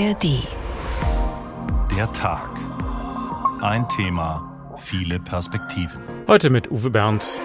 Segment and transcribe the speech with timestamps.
[0.00, 0.44] ARD.
[1.94, 2.48] Der Tag.
[3.60, 6.00] Ein Thema, viele Perspektiven.
[6.26, 7.42] Heute mit Uwe Bernd.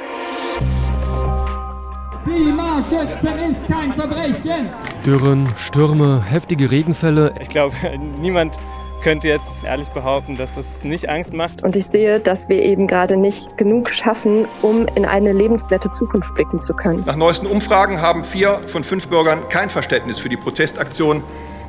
[2.24, 4.70] Klimaschützen ist kein Verbrechen.
[5.06, 7.34] Dürren, Stürme, heftige Regenfälle.
[7.42, 7.76] Ich glaube,
[8.22, 8.58] niemand
[9.04, 11.62] könnte jetzt ehrlich behaupten, dass es nicht Angst macht.
[11.62, 16.34] Und ich sehe, dass wir eben gerade nicht genug schaffen, um in eine lebenswerte Zukunft
[16.36, 17.04] blicken zu können.
[17.06, 21.22] Nach neuesten Umfragen haben vier von fünf Bürgern kein Verständnis für die Protestaktion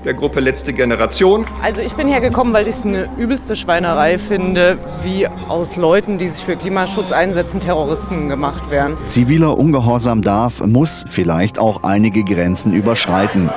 [0.07, 1.45] der Gruppe Letzte Generation.
[1.61, 6.29] Also ich bin hergekommen, weil ich es eine übelste Schweinerei finde, wie aus Leuten, die
[6.29, 8.97] sich für Klimaschutz einsetzen, Terroristen gemacht werden.
[9.09, 13.51] Ziviler Ungehorsam darf, muss vielleicht auch einige Grenzen überschreiten.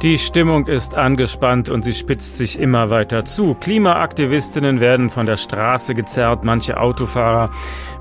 [0.00, 3.54] Die Stimmung ist angespannt und sie spitzt sich immer weiter zu.
[3.54, 7.50] Klimaaktivistinnen werden von der Straße gezerrt, manche Autofahrer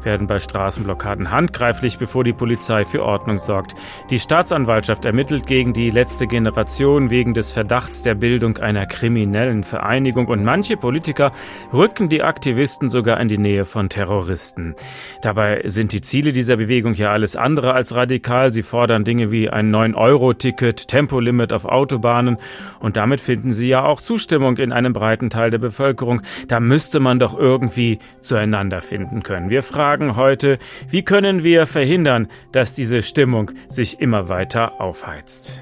[0.05, 3.75] werden bei Straßenblockaden handgreiflich, bevor die Polizei für Ordnung sorgt.
[4.09, 10.27] Die Staatsanwaltschaft ermittelt gegen die letzte Generation wegen des Verdachts der Bildung einer kriminellen Vereinigung
[10.27, 11.31] und manche Politiker
[11.73, 14.75] rücken die Aktivisten sogar in die Nähe von Terroristen.
[15.21, 18.51] Dabei sind die Ziele dieser Bewegung ja alles andere als radikal.
[18.51, 22.37] Sie fordern Dinge wie ein 9-Euro-Ticket, Tempolimit auf Autobahnen.
[22.79, 26.21] Und damit finden sie ja auch Zustimmung in einem breiten Teil der Bevölkerung.
[26.47, 29.49] Da müsste man doch irgendwie zueinander finden können.
[29.49, 30.57] Wir fragen heute,
[30.89, 35.61] wie können wir verhindern, dass diese Stimmung sich immer weiter aufheizt?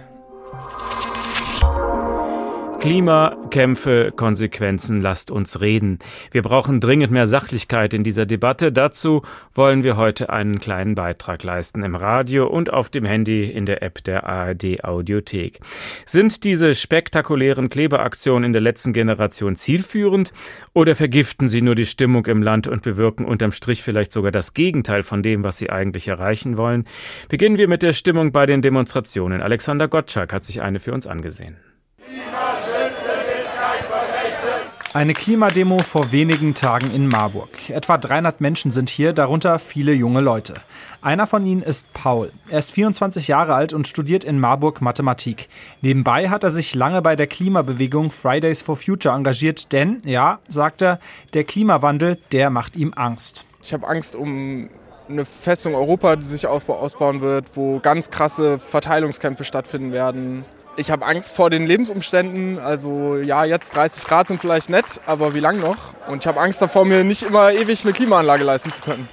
[2.80, 6.00] Klimakämpfe, Konsequenzen, lasst uns reden.
[6.32, 8.72] Wir brauchen dringend mehr Sachlichkeit in dieser Debatte.
[8.72, 9.22] Dazu
[9.54, 13.84] wollen wir heute einen kleinen Beitrag leisten im Radio und auf dem Handy in der
[13.84, 15.60] App der ARD Audiothek.
[16.06, 20.32] Sind diese spektakulären Klebeaktionen in der letzten Generation zielführend
[20.74, 24.54] oder vergiften sie nur die Stimmung im Land und bewirken unterm Strich vielleicht sogar das
[24.54, 26.86] Gegenteil von dem, was sie eigentlich erreichen wollen?
[27.28, 29.42] Beginnen wir mit der Stimmung bei den Demonstrationen.
[29.42, 31.58] Alexander Gottschalk hat sich eine für uns angesehen.
[34.92, 37.70] Eine Klimademo vor wenigen Tagen in Marburg.
[37.70, 40.56] Etwa 300 Menschen sind hier, darunter viele junge Leute.
[41.04, 42.32] Einer von ihnen ist Paul.
[42.50, 45.48] Er ist 24 Jahre alt und studiert in Marburg Mathematik.
[45.82, 50.82] Nebenbei hat er sich lange bei der Klimabewegung Fridays for Future engagiert, denn, ja, sagt
[50.82, 51.00] er,
[51.36, 53.46] der Klimawandel, der macht ihm Angst.
[53.62, 54.72] Ich habe Angst um
[55.08, 60.46] eine Festung Europa, die sich ausbauen wird, wo ganz krasse Verteilungskämpfe stattfinden werden
[60.80, 62.58] ich habe Angst vor den Lebensumständen.
[62.58, 65.78] Also ja, jetzt 30 Grad sind vielleicht nett, aber wie lange noch?
[66.08, 69.08] Und ich habe Angst davor, mir nicht immer ewig eine Klimaanlage leisten zu können.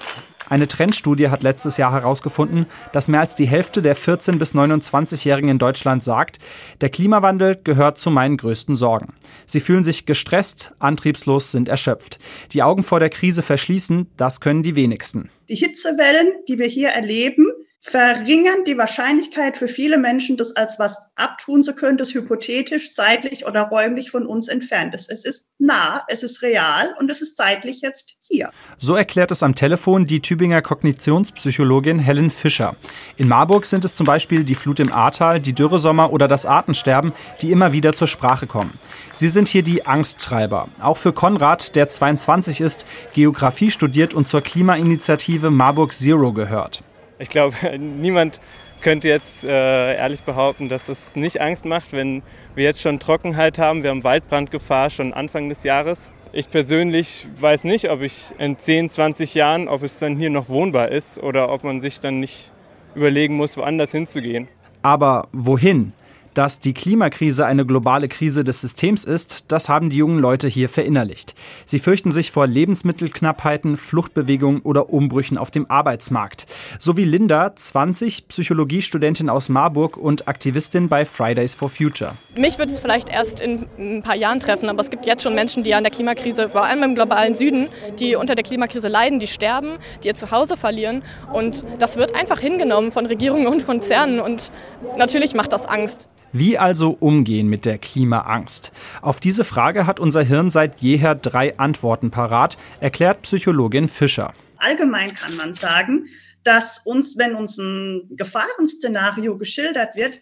[0.49, 5.49] Eine Trendstudie hat letztes Jahr herausgefunden, dass mehr als die Hälfte der 14- bis 29-Jährigen
[5.49, 6.39] in Deutschland sagt,
[6.81, 9.15] der Klimawandel gehört zu meinen größten Sorgen.
[9.45, 12.21] Sie fühlen sich gestresst, antriebslos, sind erschöpft.
[12.53, 15.31] Die Augen vor der Krise verschließen, das können die wenigsten.
[15.49, 17.49] Die Hitzewellen, die wir hier erleben,
[17.89, 23.47] verringern die Wahrscheinlichkeit für viele Menschen, das als was abtun zu können, das hypothetisch, zeitlich
[23.47, 25.09] oder räumlich von uns entfernt ist.
[25.09, 28.51] Es ist nah, es ist real und es ist zeitlich jetzt hier.
[28.77, 32.75] So erklärt es am Telefon die Tübinger Kognitionspsychologin Helen Fischer.
[33.17, 37.13] In Marburg sind es zum Beispiel die Flut im Ahrtal, die Dürresommer oder das Artensterben,
[37.41, 38.77] die immer wieder zur Sprache kommen.
[39.15, 40.69] Sie sind hier die Angsttreiber.
[40.81, 46.83] Auch für Konrad, der 22 ist, Geografie studiert und zur Klimainitiative Marburg Zero gehört.
[47.19, 48.41] Ich glaube, niemand
[48.81, 52.23] könnte jetzt äh, ehrlich behaupten, dass es nicht Angst macht, wenn
[52.55, 53.83] wir jetzt schon Trockenheit haben.
[53.83, 56.13] Wir haben Waldbrandgefahr schon Anfang des Jahres.
[56.33, 60.49] Ich persönlich weiß nicht, ob ich in 10, 20 Jahren, ob es dann hier noch
[60.49, 62.53] wohnbar ist oder ob man sich dann nicht
[62.95, 64.49] überlegen muss, woanders hinzugehen.
[64.83, 65.93] Aber wohin?
[66.37, 70.69] Dass die Klimakrise eine globale Krise des Systems ist, das haben die jungen Leute hier
[70.69, 71.35] verinnerlicht.
[71.65, 76.47] Sie fürchten sich vor Lebensmittelknappheiten, Fluchtbewegungen oder Umbrüchen auf dem Arbeitsmarkt.
[76.79, 82.13] So wie Linda, 20, Psychologiestudentin aus Marburg und Aktivistin bei Fridays for Future.
[82.37, 85.35] Mich wird es vielleicht erst in ein paar Jahren treffen, aber es gibt jetzt schon
[85.35, 89.21] Menschen, die an der Klimakrise, vor allem im globalen Süden, die unter der Klimakrise leiden,
[89.21, 91.03] die sterben, die ihr Zuhause verlieren.
[91.33, 94.21] Und das wird einfach hingenommen von Regierungen und Konzernen.
[94.21, 94.53] Und
[94.99, 96.11] natürlich macht das Angst.
[96.33, 98.73] Wie also umgehen mit der Klimaangst?
[99.01, 104.35] Auf diese Frage hat unser Hirn seit jeher drei Antworten parat, erklärt Psychologin Fischer.
[104.59, 106.07] Allgemein kann man sagen,
[106.43, 110.21] dass uns, wenn uns ein Gefahrenszenario geschildert wird,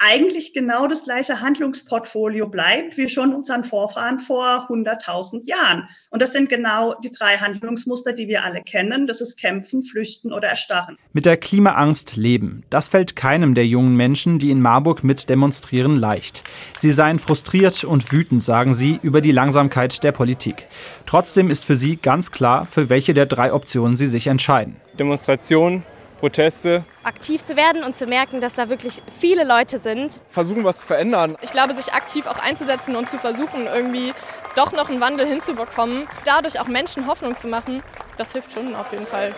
[0.00, 5.88] eigentlich genau das gleiche Handlungsportfolio bleibt wie schon unseren Vorfahren vor 100.000 Jahren.
[6.10, 9.06] Und das sind genau die drei Handlungsmuster, die wir alle kennen.
[9.06, 10.96] Das ist Kämpfen, Flüchten oder Erstarren.
[11.12, 12.64] Mit der Klimaangst leben.
[12.70, 16.44] Das fällt keinem der jungen Menschen, die in Marburg mit demonstrieren, leicht.
[16.76, 20.66] Sie seien frustriert und wütend, sagen sie, über die Langsamkeit der Politik.
[21.04, 24.76] Trotzdem ist für sie ganz klar, für welche der drei Optionen sie sich entscheiden.
[24.98, 25.82] Demonstration
[26.20, 26.84] Proteste.
[27.02, 30.22] Aktiv zu werden und zu merken, dass da wirklich viele Leute sind.
[30.28, 31.36] Versuchen, was zu verändern.
[31.40, 34.12] Ich glaube, sich aktiv auch einzusetzen und zu versuchen, irgendwie
[34.54, 37.82] doch noch einen Wandel hinzubekommen, dadurch auch Menschen Hoffnung zu machen,
[38.18, 39.32] das hilft schon auf jeden Fall.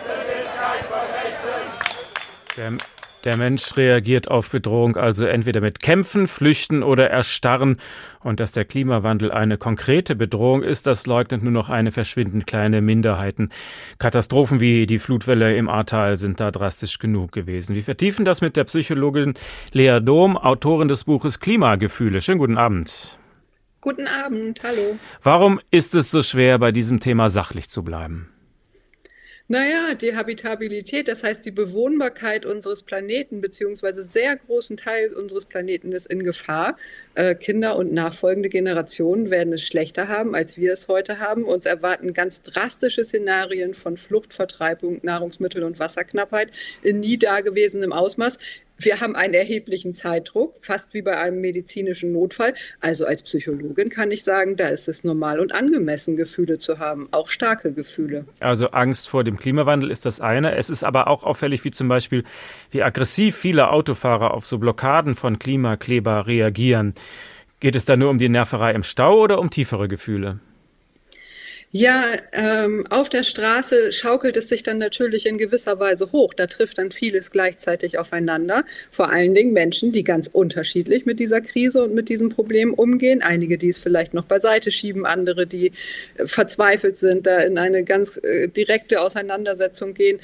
[2.57, 2.73] Der,
[3.23, 7.77] der Mensch reagiert auf Bedrohung also entweder mit Kämpfen, Flüchten oder Erstarren.
[8.21, 12.81] Und dass der Klimawandel eine konkrete Bedrohung ist, das leugnet nur noch eine verschwindend kleine
[12.81, 13.49] Minderheiten.
[13.97, 17.75] Katastrophen wie die Flutwelle im Ahrtal sind da drastisch genug gewesen.
[17.75, 19.33] Wir vertiefen das mit der Psychologin
[19.71, 22.21] Lea Dom, Autorin des Buches Klimagefühle.
[22.21, 23.19] Schönen guten Abend.
[23.81, 24.97] Guten Abend, hallo.
[25.21, 28.29] Warum ist es so schwer, bei diesem Thema sachlich zu bleiben?
[29.49, 35.91] Naja, die Habitabilität, das heißt die Bewohnbarkeit unseres Planeten, beziehungsweise sehr großen Teil unseres Planeten
[35.91, 36.77] ist in Gefahr.
[37.15, 41.43] Äh, Kinder und nachfolgende Generationen werden es schlechter haben, als wir es heute haben.
[41.43, 46.49] Uns erwarten ganz drastische Szenarien von Flucht, Vertreibung, Nahrungsmittel- und Wasserknappheit
[46.81, 48.37] in nie dagewesenem Ausmaß.
[48.77, 52.53] Wir haben einen erheblichen Zeitdruck, fast wie bei einem medizinischen Notfall.
[52.79, 57.07] Also als Psychologin kann ich sagen, da ist es normal und angemessen, Gefühle zu haben,
[57.11, 58.25] auch starke Gefühle.
[58.39, 60.55] Also Angst vor dem Klimawandel ist das eine.
[60.55, 62.23] Es ist aber auch auffällig, wie zum Beispiel,
[62.71, 66.93] wie aggressiv viele Autofahrer auf so Blockaden von Klimakleber reagieren.
[67.59, 70.39] Geht es da nur um die Nerverei im Stau oder um tiefere Gefühle?
[71.75, 72.03] Ja,
[72.33, 76.35] ähm, auf der Straße schaukelt es sich dann natürlich in gewisser Weise hoch.
[76.35, 78.63] Da trifft dann vieles gleichzeitig aufeinander.
[78.91, 83.23] Vor allen Dingen Menschen, die ganz unterschiedlich mit dieser Krise und mit diesem Problem umgehen.
[83.23, 85.71] Einige, die es vielleicht noch beiseite schieben, andere, die
[86.17, 90.19] äh, verzweifelt sind, da in eine ganz äh, direkte Auseinandersetzung gehen.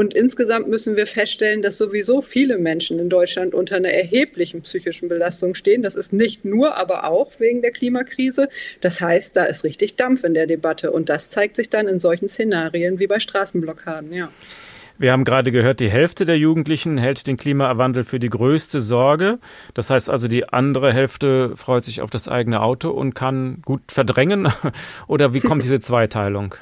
[0.00, 5.10] Und insgesamt müssen wir feststellen, dass sowieso viele Menschen in Deutschland unter einer erheblichen psychischen
[5.10, 5.82] Belastung stehen.
[5.82, 8.48] Das ist nicht nur, aber auch wegen der Klimakrise.
[8.80, 10.90] Das heißt, da ist richtig Dampf in der Debatte.
[10.90, 14.30] Und das zeigt sich dann in solchen Szenarien wie bei Straßenblockaden, ja.
[14.96, 19.38] Wir haben gerade gehört, die Hälfte der Jugendlichen hält den Klimawandel für die größte Sorge.
[19.74, 23.82] Das heißt also, die andere Hälfte freut sich auf das eigene Auto und kann gut
[23.92, 24.48] verdrängen.
[25.08, 26.54] Oder wie kommt diese Zweiteilung?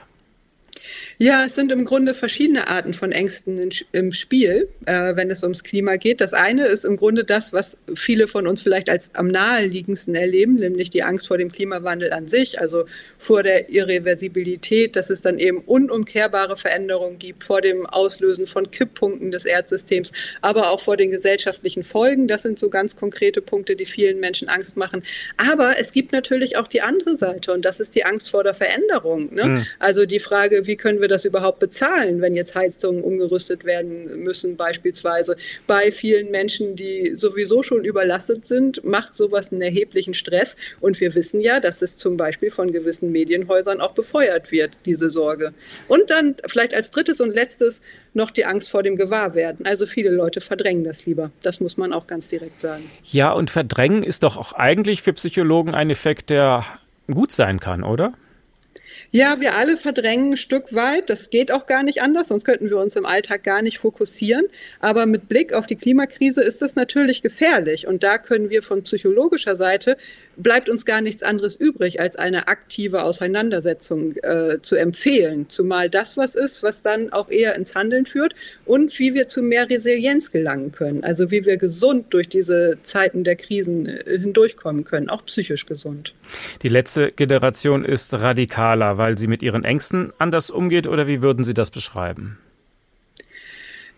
[1.20, 5.64] Ja, es sind im Grunde verschiedene Arten von Ängsten im Spiel, äh, wenn es ums
[5.64, 6.20] Klima geht.
[6.20, 10.54] Das eine ist im Grunde das, was viele von uns vielleicht als am naheliegendsten erleben,
[10.54, 12.84] nämlich die Angst vor dem Klimawandel an sich, also
[13.18, 19.32] vor der Irreversibilität, dass es dann eben unumkehrbare Veränderungen gibt, vor dem Auslösen von Kipppunkten
[19.32, 22.28] des Erdsystems, aber auch vor den gesellschaftlichen Folgen.
[22.28, 25.02] Das sind so ganz konkrete Punkte, die vielen Menschen Angst machen.
[25.36, 28.54] Aber es gibt natürlich auch die andere Seite und das ist die Angst vor der
[28.54, 29.34] Veränderung.
[29.34, 29.44] Ne?
[29.44, 29.66] Mhm.
[29.80, 34.22] Also die Frage, wie können wir wir das überhaupt bezahlen, wenn jetzt Heizungen umgerüstet werden
[34.22, 35.36] müssen, beispielsweise.
[35.66, 40.56] Bei vielen Menschen, die sowieso schon überlastet sind, macht sowas einen erheblichen Stress.
[40.80, 45.10] Und wir wissen ja, dass es zum Beispiel von gewissen Medienhäusern auch befeuert wird, diese
[45.10, 45.52] Sorge.
[45.88, 47.80] Und dann vielleicht als drittes und letztes
[48.14, 49.64] noch die Angst vor dem Gewahrwerden.
[49.64, 51.30] Also viele Leute verdrängen das lieber.
[51.42, 52.90] Das muss man auch ganz direkt sagen.
[53.04, 56.64] Ja, und verdrängen ist doch auch eigentlich für Psychologen ein Effekt, der
[57.10, 58.12] gut sein kann, oder?
[59.10, 61.10] Ja, wir alle verdrängen ein Stück weit.
[61.10, 64.46] Das geht auch gar nicht anders, sonst könnten wir uns im Alltag gar nicht fokussieren.
[64.80, 67.86] Aber mit Blick auf die Klimakrise ist das natürlich gefährlich.
[67.86, 69.96] Und da können wir von psychologischer Seite
[70.38, 75.46] bleibt uns gar nichts anderes übrig, als eine aktive Auseinandersetzung äh, zu empfehlen.
[75.48, 79.42] Zumal das was ist, was dann auch eher ins Handeln führt und wie wir zu
[79.42, 81.04] mehr Resilienz gelangen können.
[81.04, 86.14] Also wie wir gesund durch diese Zeiten der Krisen äh, hindurchkommen können, auch psychisch gesund.
[86.62, 91.44] Die letzte Generation ist radikaler, weil sie mit ihren Ängsten anders umgeht oder wie würden
[91.44, 92.38] Sie das beschreiben?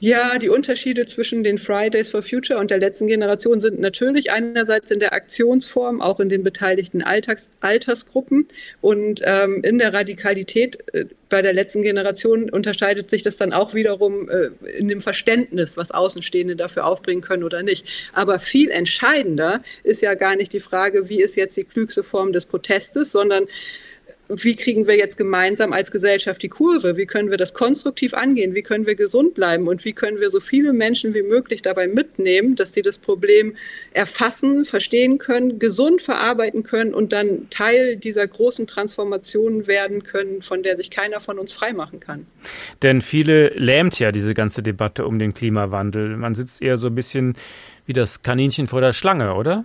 [0.02, 4.90] Ja, die Unterschiede zwischen den Fridays for Future und der letzten Generation sind natürlich einerseits
[4.90, 8.48] in der Aktionsform, auch in den beteiligten Alltags Altersgruppen
[8.80, 10.78] und ähm, in der Radikalität.
[10.94, 15.76] Äh, bei der letzten Generation unterscheidet sich das dann auch wiederum äh, in dem Verständnis,
[15.76, 17.84] was Außenstehende dafür aufbringen können oder nicht.
[18.14, 22.32] Aber viel entscheidender ist ja gar nicht die Frage, wie ist jetzt die klügste Form
[22.32, 23.46] des Protestes, sondern
[24.36, 26.96] wie kriegen wir jetzt gemeinsam als Gesellschaft die Kurve?
[26.96, 28.54] Wie können wir das konstruktiv angehen?
[28.54, 29.68] Wie können wir gesund bleiben?
[29.68, 33.56] Und wie können wir so viele Menschen wie möglich dabei mitnehmen, dass sie das Problem
[33.92, 40.62] erfassen, verstehen können, gesund verarbeiten können und dann Teil dieser großen Transformation werden können, von
[40.62, 42.26] der sich keiner von uns freimachen kann?
[42.82, 46.16] Denn viele lähmt ja diese ganze Debatte um den Klimawandel.
[46.16, 47.34] Man sitzt eher so ein bisschen
[47.86, 49.64] wie das Kaninchen vor der Schlange, oder?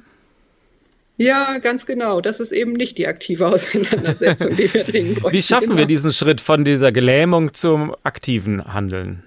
[1.18, 2.20] Ja, ganz genau.
[2.20, 5.38] Das ist eben nicht die aktive Auseinandersetzung, die wir dringend bräuchten.
[5.38, 5.78] Wie schaffen genau.
[5.80, 9.24] wir diesen Schritt von dieser Gelähmung zum aktiven Handeln?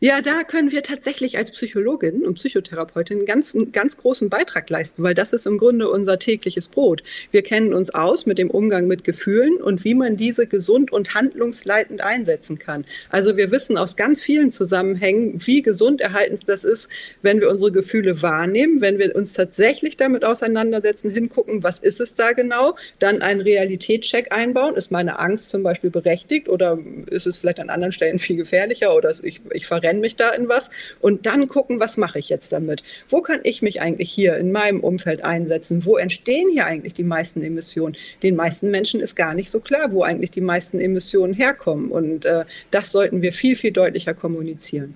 [0.00, 5.02] Ja, da können wir tatsächlich als Psychologin und Psychotherapeutin einen ganz, ganz großen Beitrag leisten,
[5.04, 7.04] weil das ist im Grunde unser tägliches Brot.
[7.30, 11.14] Wir kennen uns aus mit dem Umgang mit Gefühlen und wie man diese gesund und
[11.14, 12.84] handlungsleitend einsetzen kann.
[13.08, 16.88] Also wir wissen aus ganz vielen Zusammenhängen, wie gesund erhaltend das ist,
[17.22, 22.14] wenn wir unsere Gefühle wahrnehmen, wenn wir uns tatsächlich damit auseinandersetzen, hingucken, was ist es
[22.14, 24.74] da genau, dann einen Realitätscheck einbauen.
[24.74, 26.78] Ist meine Angst zum Beispiel berechtigt oder
[27.10, 30.30] ist es vielleicht an anderen Stellen viel gefährlicher oder ich, ich verrenne verrenne mich da
[30.30, 32.82] in was und dann gucken, was mache ich jetzt damit?
[33.10, 35.84] Wo kann ich mich eigentlich hier in meinem Umfeld einsetzen?
[35.84, 37.96] Wo entstehen hier eigentlich die meisten Emissionen?
[38.22, 42.24] Den meisten Menschen ist gar nicht so klar, wo eigentlich die meisten Emissionen herkommen und
[42.24, 44.94] äh, das sollten wir viel, viel deutlicher kommunizieren.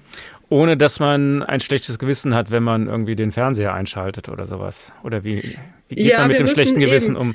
[0.49, 4.93] Ohne dass man ein schlechtes Gewissen hat, wenn man irgendwie den Fernseher einschaltet oder sowas.
[5.05, 7.35] Oder wie, wie geht ja, man mit dem schlechten Gewissen um?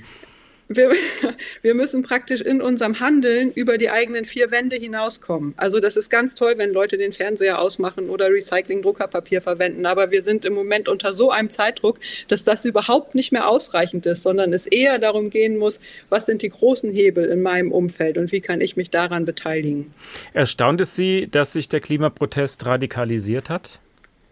[0.67, 0.91] Wir,
[1.61, 5.53] wir müssen praktisch in unserem Handeln über die eigenen vier Wände hinauskommen.
[5.57, 9.85] Also das ist ganz toll, wenn Leute den Fernseher ausmachen oder Recycling-Druckerpapier verwenden.
[9.85, 14.05] Aber wir sind im Moment unter so einem Zeitdruck, dass das überhaupt nicht mehr ausreichend
[14.05, 15.79] ist, sondern es eher darum gehen muss,
[16.09, 19.93] was sind die großen Hebel in meinem Umfeld und wie kann ich mich daran beteiligen.
[20.33, 23.79] Erstaunt es Sie, dass sich der Klimaprotest radikalisiert hat?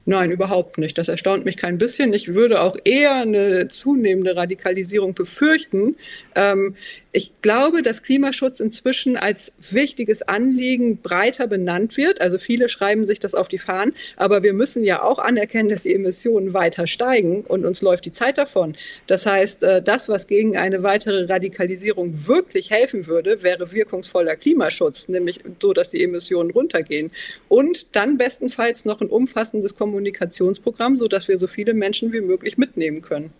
[0.05, 0.98] Nein, überhaupt nicht.
[0.98, 2.13] Das erstaunt mich kein bisschen.
[2.13, 5.96] Ich würde auch eher eine zunehmende Radikalisierung befürchten.
[6.36, 6.75] Ähm,
[7.13, 12.22] ich glaube, dass Klimaschutz inzwischen als wichtiges Anliegen breiter benannt wird.
[12.22, 13.94] Also viele schreiben sich das auf die Fahnen.
[14.15, 18.13] Aber wir müssen ja auch anerkennen, dass die Emissionen weiter steigen und uns läuft die
[18.13, 18.77] Zeit davon.
[19.08, 25.10] Das heißt, äh, das, was gegen eine weitere Radikalisierung wirklich helfen würde, wäre wirkungsvoller Klimaschutz,
[25.10, 27.12] nämlich so, dass die Emissionen runtergehen.
[27.50, 33.01] Und dann bestenfalls noch ein umfassendes Kommunikationsprogramm, sodass wir so viele Menschen wie möglich mitnehmen
[33.01, 33.34] können.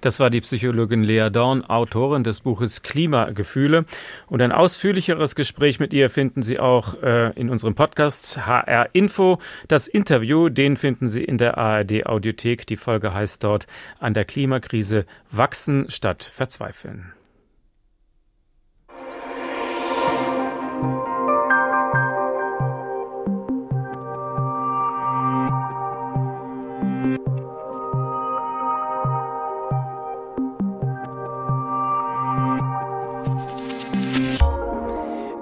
[0.00, 3.84] Das war die Psychologin Lea Dorn, Autorin des Buches Klimagefühle.
[4.28, 9.38] Und ein ausführlicheres Gespräch mit ihr finden Sie auch äh, in unserem Podcast HR Info.
[9.68, 12.66] Das Interview, den finden Sie in der ARD Audiothek.
[12.66, 13.66] Die Folge heißt dort
[13.98, 17.12] An der Klimakrise wachsen statt verzweifeln.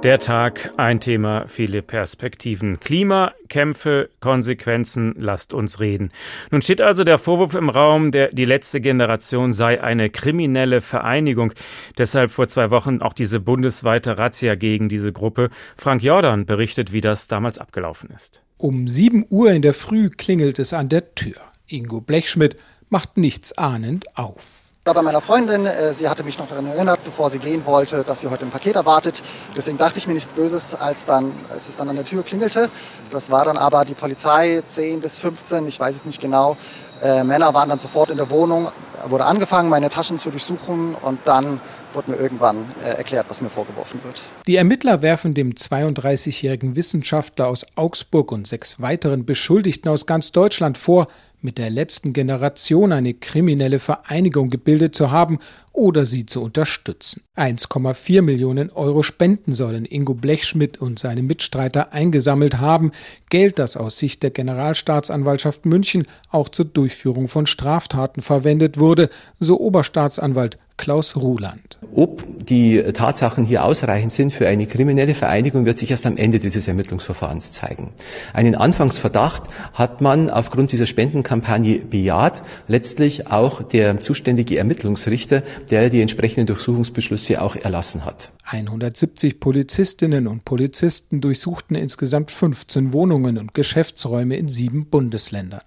[0.04, 2.78] Der Tag, ein Thema, viele Perspektiven.
[2.78, 6.10] Klimakämpfe, Konsequenzen, lasst uns reden.
[6.50, 11.54] Nun steht also der Vorwurf im Raum, der, die letzte Generation sei eine kriminelle Vereinigung.
[11.96, 15.48] Deshalb vor zwei Wochen auch diese bundesweite Razzia gegen diese Gruppe.
[15.74, 18.42] Frank Jordan berichtet, wie das damals abgelaufen ist.
[18.58, 21.36] Um 7 Uhr in der Früh klingelt es an der Tür.
[21.66, 22.56] Ingo Blechschmidt
[22.90, 25.64] macht nichts ahnend auf war bei meiner Freundin.
[25.64, 28.50] Äh, sie hatte mich noch daran erinnert, bevor sie gehen wollte, dass sie heute ein
[28.50, 29.22] Paket erwartet.
[29.56, 32.68] Deswegen dachte ich mir nichts Böses, als, dann, als es dann an der Tür klingelte.
[33.10, 36.56] Das war dann aber die Polizei, 10 bis 15, ich weiß es nicht genau.
[37.02, 38.68] Äh, Männer waren dann sofort in der Wohnung,
[39.08, 41.60] wurde angefangen, meine Taschen zu durchsuchen und dann
[41.94, 44.20] wurde mir irgendwann äh, erklärt, was mir vorgeworfen wird.
[44.46, 50.76] Die Ermittler werfen dem 32-jährigen Wissenschaftler aus Augsburg und sechs weiteren Beschuldigten aus ganz Deutschland
[50.76, 51.08] vor,
[51.44, 55.38] mit der letzten Generation eine kriminelle Vereinigung gebildet zu haben
[55.74, 57.22] oder sie zu unterstützen.
[57.36, 62.92] 1,4 Millionen Euro Spenden sollen Ingo Blechschmidt und seine Mitstreiter eingesammelt haben,
[63.28, 69.58] Geld, das aus Sicht der Generalstaatsanwaltschaft München auch zur Durchführung von Straftaten verwendet wurde, so
[69.58, 71.78] Oberstaatsanwalt Klaus Ruland.
[71.94, 76.40] Ob die Tatsachen hier ausreichend sind für eine kriminelle Vereinigung, wird sich erst am Ende
[76.40, 77.92] dieses Ermittlungsverfahrens zeigen.
[78.32, 86.00] Einen Anfangsverdacht hat man aufgrund dieser Spendenkampagne bejaht, letztlich auch der zuständige Ermittlungsrichter, der die
[86.00, 88.32] entsprechenden Durchsuchungsbeschlüsse auch erlassen hat.
[88.44, 95.62] 170 Polizistinnen und Polizisten durchsuchten insgesamt 15 Wohnungen und Geschäftsräume in sieben Bundesländern.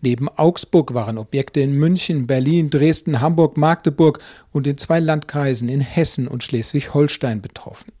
[0.00, 4.20] Neben Augsburg waren Objekte in München, Berlin, Dresden, Hamburg, Magdeburg
[4.52, 7.92] und in zwei Landkreisen in Hessen und Schleswig-Holstein betroffen.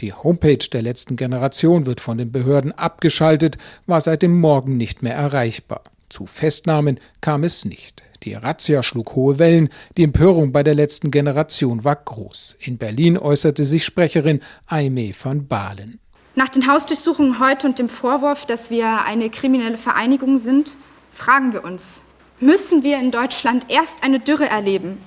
[0.00, 5.02] Die Homepage der letzten Generation wird von den Behörden abgeschaltet, war seit dem Morgen nicht
[5.02, 5.82] mehr erreichbar.
[6.08, 8.02] Zu Festnahmen kam es nicht.
[8.24, 12.56] Die Razzia schlug hohe Wellen, die Empörung bei der letzten Generation war groß.
[12.60, 16.00] In Berlin äußerte sich Sprecherin Aimee van Balen.
[16.34, 20.72] Nach den Hausdurchsuchungen heute und dem Vorwurf, dass wir eine kriminelle Vereinigung sind,
[21.12, 22.02] fragen wir uns,
[22.40, 24.98] müssen wir in Deutschland erst eine Dürre erleben,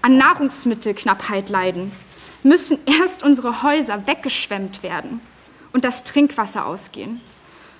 [0.00, 1.92] an Nahrungsmittelknappheit leiden,
[2.42, 5.20] müssen erst unsere Häuser weggeschwemmt werden
[5.72, 7.20] und das Trinkwasser ausgehen,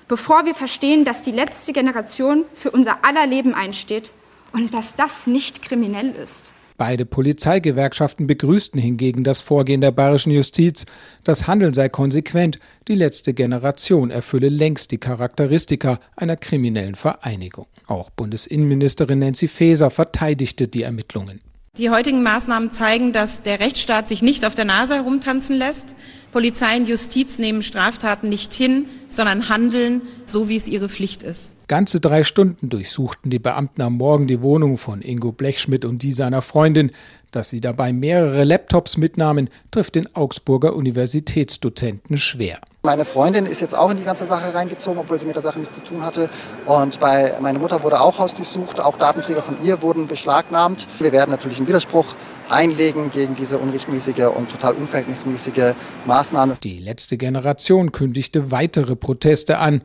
[0.07, 4.11] bevor wir verstehen, dass die letzte Generation für unser aller Leben einsteht
[4.53, 6.53] und dass das nicht kriminell ist.
[6.77, 10.85] Beide Polizeigewerkschaften begrüßten hingegen das Vorgehen der bayerischen Justiz.
[11.23, 17.67] Das Handeln sei konsequent, die letzte Generation erfülle längst die Charakteristika einer kriminellen Vereinigung.
[17.87, 21.39] Auch Bundesinnenministerin Nancy Faeser verteidigte die Ermittlungen.
[21.77, 25.95] Die heutigen Maßnahmen zeigen, dass der Rechtsstaat sich nicht auf der Nase herumtanzen lässt.
[26.31, 31.51] Polizei und Justiz nehmen Straftaten nicht hin, sondern handeln, so wie es ihre Pflicht ist.
[31.73, 36.11] Ganze drei Stunden durchsuchten die Beamten am Morgen die Wohnung von Ingo Blechschmidt und die
[36.11, 36.91] seiner Freundin.
[37.31, 42.59] Dass sie dabei mehrere Laptops mitnahmen, trifft den Augsburger Universitätsdozenten schwer.
[42.83, 45.57] Meine Freundin ist jetzt auch in die ganze Sache reingezogen, obwohl sie mit der Sache
[45.57, 46.29] nichts zu tun hatte.
[46.65, 50.85] Und bei meiner Mutter wurde auch Haus durchsucht, auch Datenträger von ihr wurden beschlagnahmt.
[50.99, 52.13] Wir werden natürlich einen Widerspruch
[52.49, 55.73] einlegen gegen diese unrechtmäßige und total unverhältnismäßige
[56.05, 56.55] Maßnahme.
[56.63, 59.81] Die letzte Generation kündigte weitere Proteste an.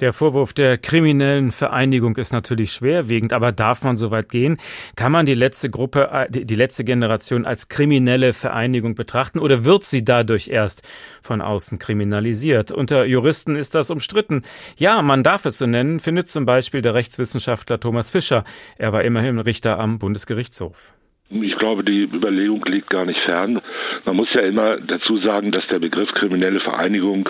[0.00, 4.56] Der Vorwurf der kriminellen Vereinigung ist natürlich schwerwiegend, aber darf man so weit gehen?
[4.96, 9.84] Kann man die letzte Gruppe, äh, die letzte Generation als kriminelle Vereinigung betrachten oder wird
[9.84, 10.86] sie dadurch erst
[11.22, 12.70] von außen kriminalisiert?
[12.70, 14.42] Unter Juristen ist das umstritten.
[14.76, 18.44] Ja, man darf es so nennen, findet zum Beispiel der Rechtswissenschaftler Thomas Fischer.
[18.78, 20.94] Er war immerhin Richter am Bundesgerichtshof.
[21.30, 23.60] Ich glaube, die Überlegung liegt gar nicht fern.
[24.04, 27.28] Man muss ja immer dazu sagen, dass der Begriff kriminelle Vereinigung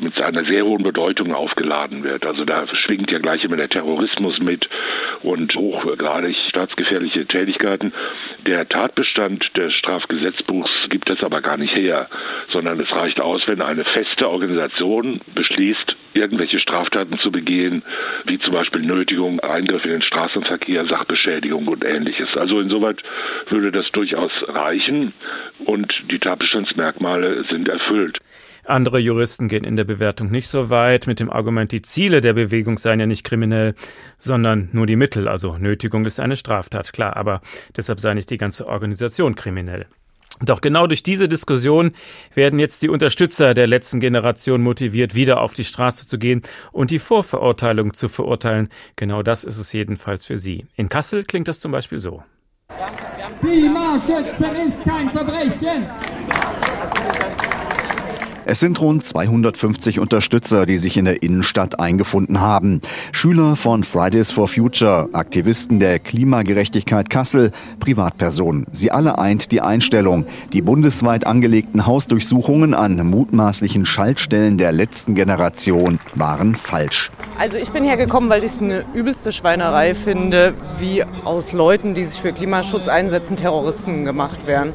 [0.00, 2.24] mit einer sehr hohen Bedeutung aufgeladen wird.
[2.24, 4.68] Also da schwingt ja gleich immer der Terrorismus mit
[5.22, 7.92] und hochgradig staatsgefährliche Tätigkeiten.
[8.46, 12.08] Der Tatbestand des Strafgesetzbuchs gibt das aber gar nicht her,
[12.52, 17.82] sondern es reicht aus, wenn eine feste Organisation beschließt, irgendwelche Straftaten zu begehen,
[18.24, 22.28] wie zum Beispiel Nötigung, Eingriff in den Straßenverkehr, Sachbeschädigung und ähnliches.
[22.36, 23.02] Also insoweit
[23.48, 25.12] würde das durchaus reichen
[25.64, 28.18] und die Tatbestandsmerkmale sind erfüllt.
[28.64, 32.34] Andere Juristen gehen in der Bewertung nicht so weit mit dem Argument, die Ziele der
[32.34, 33.74] Bewegung seien ja nicht kriminell,
[34.18, 35.28] sondern nur die Mittel.
[35.28, 37.40] Also Nötigung ist eine Straftat, klar, aber
[37.76, 39.86] deshalb sei nicht die ganze Organisation kriminell.
[40.42, 41.92] Doch genau durch diese Diskussion
[42.32, 46.90] werden jetzt die Unterstützer der letzten Generation motiviert, wieder auf die Straße zu gehen und
[46.90, 48.70] die Vorverurteilung zu verurteilen.
[48.96, 50.66] Genau das ist es jedenfalls für sie.
[50.76, 52.22] In Kassel klingt das zum Beispiel so.
[53.40, 55.86] Klimaschützen ist kein Verbrechen.
[58.50, 62.80] Es sind rund 250 Unterstützer, die sich in der Innenstadt eingefunden haben.
[63.12, 68.66] Schüler von Fridays for Future, Aktivisten der Klimagerechtigkeit Kassel, Privatpersonen.
[68.72, 70.26] Sie alle eint die Einstellung.
[70.52, 77.12] Die bundesweit angelegten Hausdurchsuchungen an mutmaßlichen Schaltstellen der letzten Generation waren falsch.
[77.40, 82.04] Also ich bin hergekommen, weil ich es eine übelste Schweinerei finde, wie aus Leuten, die
[82.04, 84.74] sich für Klimaschutz einsetzen, Terroristen gemacht werden.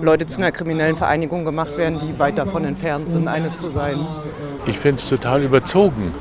[0.00, 4.06] Leute zu einer kriminellen Vereinigung gemacht werden, die weit davon entfernt sind, eine zu sein.
[4.64, 6.14] Ich finde es total überzogen.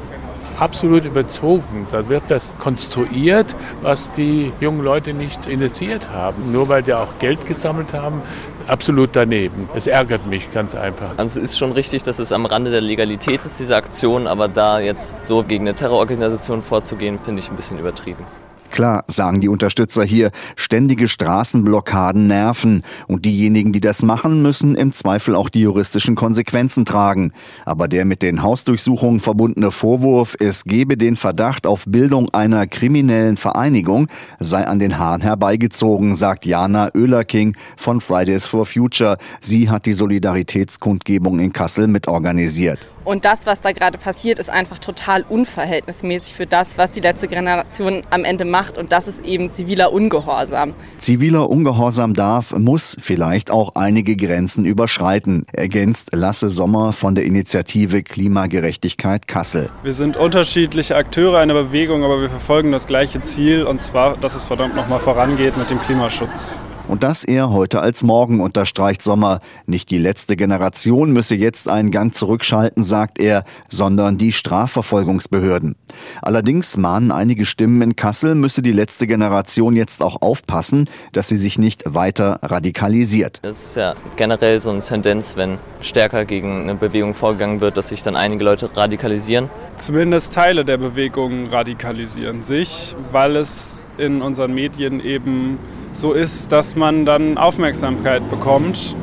[0.59, 1.87] Absolut überzogen.
[1.89, 6.51] Da wird das konstruiert, was die jungen Leute nicht initiiert haben.
[6.51, 8.21] Nur weil die auch Geld gesammelt haben,
[8.69, 9.69] absolut daneben.
[9.75, 11.11] Es ärgert mich ganz einfach.
[11.17, 14.47] Also es ist schon richtig, dass es am Rande der Legalität ist, diese Aktion, aber
[14.47, 18.25] da jetzt so gegen eine Terrororganisation vorzugehen, finde ich ein bisschen übertrieben.
[18.71, 24.91] Klar, sagen die Unterstützer hier, ständige Straßenblockaden nerven und diejenigen, die das machen, müssen im
[24.91, 27.33] Zweifel auch die juristischen Konsequenzen tragen.
[27.65, 33.37] Aber der mit den Hausdurchsuchungen verbundene Vorwurf, es gebe den Verdacht auf Bildung einer kriminellen
[33.37, 34.07] Vereinigung,
[34.39, 39.17] sei an den Haaren herbeigezogen, sagt Jana Oehlerking von Fridays for Future.
[39.41, 42.87] Sie hat die Solidaritätskundgebung in Kassel mitorganisiert.
[43.05, 47.27] Und das, was da gerade passiert, ist einfach total unverhältnismäßig für das, was die letzte
[47.27, 48.77] Generation am Ende macht.
[48.77, 50.73] Und das ist eben ziviler Ungehorsam.
[50.97, 58.03] Ziviler Ungehorsam darf, muss vielleicht auch einige Grenzen überschreiten, ergänzt Lasse Sommer von der Initiative
[58.03, 59.69] Klimagerechtigkeit Kassel.
[59.83, 64.35] Wir sind unterschiedliche Akteure einer Bewegung, aber wir verfolgen das gleiche Ziel, und zwar, dass
[64.35, 66.59] es verdammt nochmal vorangeht mit dem Klimaschutz.
[66.89, 69.41] Und das eher heute als morgen, unterstreicht Sommer.
[69.67, 75.75] Nicht die letzte Generation müsse jetzt einen Gang zurückschalten, sagt er, sondern die Strafverfolgungsbehörden.
[76.23, 81.37] Allerdings mahnen einige Stimmen in Kassel, müsse die letzte Generation jetzt auch aufpassen, dass sie
[81.37, 83.37] sich nicht weiter radikalisiert.
[83.43, 87.89] Das ist ja generell so eine Tendenz, wenn stärker gegen eine Bewegung vorgegangen wird, dass
[87.89, 89.51] sich dann einige Leute radikalisieren.
[89.75, 95.59] Zumindest Teile der Bewegung radikalisieren sich, weil es in unseren Medien eben
[95.91, 98.95] so ist, dass man dann Aufmerksamkeit bekommt.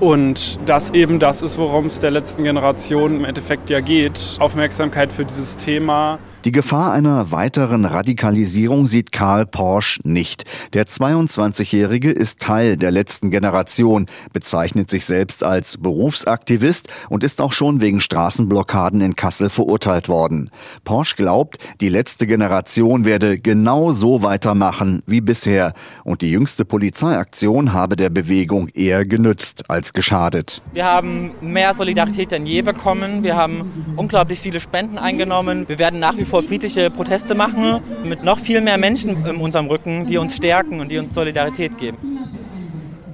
[0.00, 4.36] Und das eben das ist, worum es der letzten Generation im Endeffekt ja geht.
[4.38, 10.44] Aufmerksamkeit für dieses Thema, Die Gefahr einer weiteren Radikalisierung sieht Karl Porsch nicht.
[10.72, 17.50] Der 22-Jährige ist Teil der letzten Generation, bezeichnet sich selbst als Berufsaktivist und ist auch
[17.50, 20.50] schon wegen Straßenblockaden in Kassel verurteilt worden.
[20.84, 25.74] Porsch glaubt, die letzte Generation werde genau so weitermachen wie bisher
[26.04, 30.62] und die jüngste Polizeiaktion habe der Bewegung eher genützt als geschadet.
[30.72, 33.24] Wir haben mehr Solidarität denn je bekommen.
[33.24, 35.68] Wir haben unglaublich viele Spenden eingenommen.
[35.68, 40.06] Wir werden nach wie friedliche Proteste machen mit noch viel mehr Menschen in unserem Rücken,
[40.06, 41.98] die uns stärken und die uns Solidarität geben.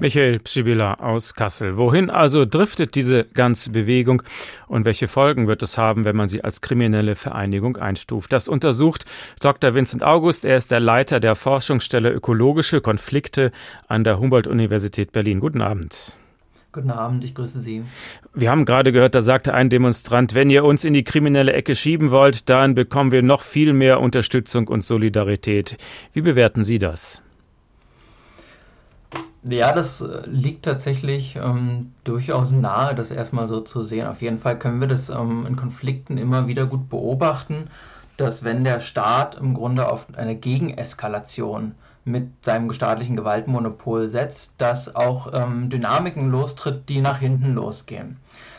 [0.00, 1.76] Michael Pschibilla aus Kassel.
[1.76, 4.22] Wohin also driftet diese ganze Bewegung
[4.66, 8.32] und welche Folgen wird es haben, wenn man sie als kriminelle Vereinigung einstuft?
[8.32, 9.04] Das untersucht
[9.40, 9.74] Dr.
[9.74, 10.44] Vincent August.
[10.44, 13.52] Er ist der Leiter der Forschungsstelle Ökologische Konflikte
[13.88, 15.40] an der Humboldt-Universität Berlin.
[15.40, 16.18] Guten Abend.
[16.74, 17.84] Guten Abend, ich grüße Sie.
[18.34, 21.76] Wir haben gerade gehört, da sagte ein Demonstrant, wenn ihr uns in die kriminelle Ecke
[21.76, 25.76] schieben wollt, dann bekommen wir noch viel mehr Unterstützung und Solidarität.
[26.14, 27.22] Wie bewerten Sie das?
[29.44, 34.08] Ja, das äh, liegt tatsächlich ähm, durchaus nahe, das erstmal so zu sehen.
[34.08, 37.68] Auf jeden Fall können wir das ähm, in Konflikten immer wieder gut beobachten,
[38.16, 44.94] dass wenn der Staat im Grunde auf eine Gegeneskalation mit seinem staatlichen Gewaltmonopol setzt, dass
[44.94, 48.18] auch ähm, Dynamiken lostritt, die nach hinten losgehen.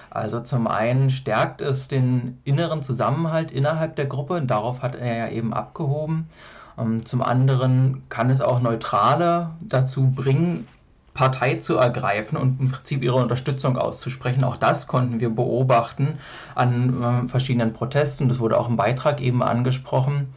[0.10, 5.30] Also zum einen stärkt es den inneren Zusammenhalt innerhalb der Gruppe, darauf hat er ja
[5.30, 6.30] eben abgehoben.
[6.78, 10.68] Ähm, zum anderen kann es auch Neutrale dazu bringen,
[11.14, 14.44] Partei zu ergreifen und im Prinzip ihre Unterstützung auszusprechen.
[14.44, 16.20] Auch das konnten wir beobachten
[16.56, 18.28] an äh, verschiedenen Protesten.
[18.28, 20.34] Das wurde auch im Beitrag eben angesprochen.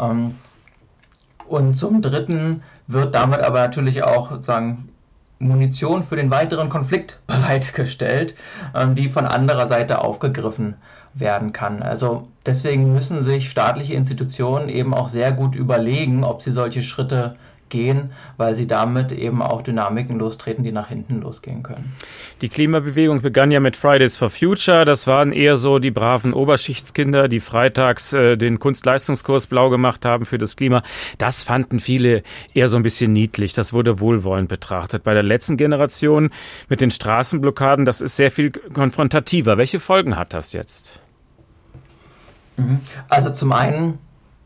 [0.00, 0.36] Ähm,
[1.46, 4.88] und zum Dritten wird damit aber natürlich auch sozusagen
[5.38, 8.34] Munition für den weiteren Konflikt bereitgestellt,
[8.74, 10.74] ähm, die von anderer Seite aufgegriffen
[11.14, 11.82] werden kann.
[11.82, 17.36] Also deswegen müssen sich staatliche Institutionen eben auch sehr gut überlegen, ob sie solche Schritte
[17.74, 21.92] gehen, weil sie damit eben auch Dynamiken lostreten, die nach hinten losgehen können.
[22.40, 24.84] Die Klimabewegung begann ja mit Fridays for Future.
[24.84, 30.24] Das waren eher so die braven Oberschichtskinder, die freitags äh, den Kunstleistungskurs blau gemacht haben
[30.24, 30.84] für das Klima.
[31.18, 32.22] Das fanden viele
[32.54, 33.54] eher so ein bisschen niedlich.
[33.54, 35.02] Das wurde wohlwollend betrachtet.
[35.02, 36.30] Bei der letzten Generation
[36.68, 39.58] mit den Straßenblockaden, das ist sehr viel konfrontativer.
[39.58, 41.00] Welche Folgen hat das jetzt?
[42.56, 42.78] Mhm.
[43.08, 43.98] Also zum einen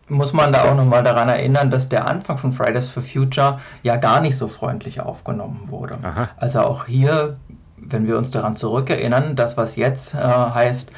[0.09, 3.97] muss man da auch nochmal daran erinnern, dass der Anfang von Fridays for Future ja
[3.97, 5.99] gar nicht so freundlich aufgenommen wurde.
[6.03, 6.29] Aha.
[6.37, 7.37] Also auch hier,
[7.77, 10.90] wenn wir uns daran zurückerinnern, das, was jetzt äh, heißt,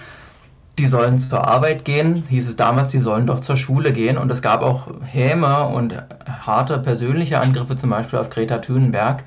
[0.79, 4.17] die sollen zur Arbeit gehen, hieß es damals, die sollen doch zur Schule gehen.
[4.17, 6.03] Und es gab auch Häme und
[6.47, 9.25] harte persönliche Angriffe, zum Beispiel auf Greta Thunberg,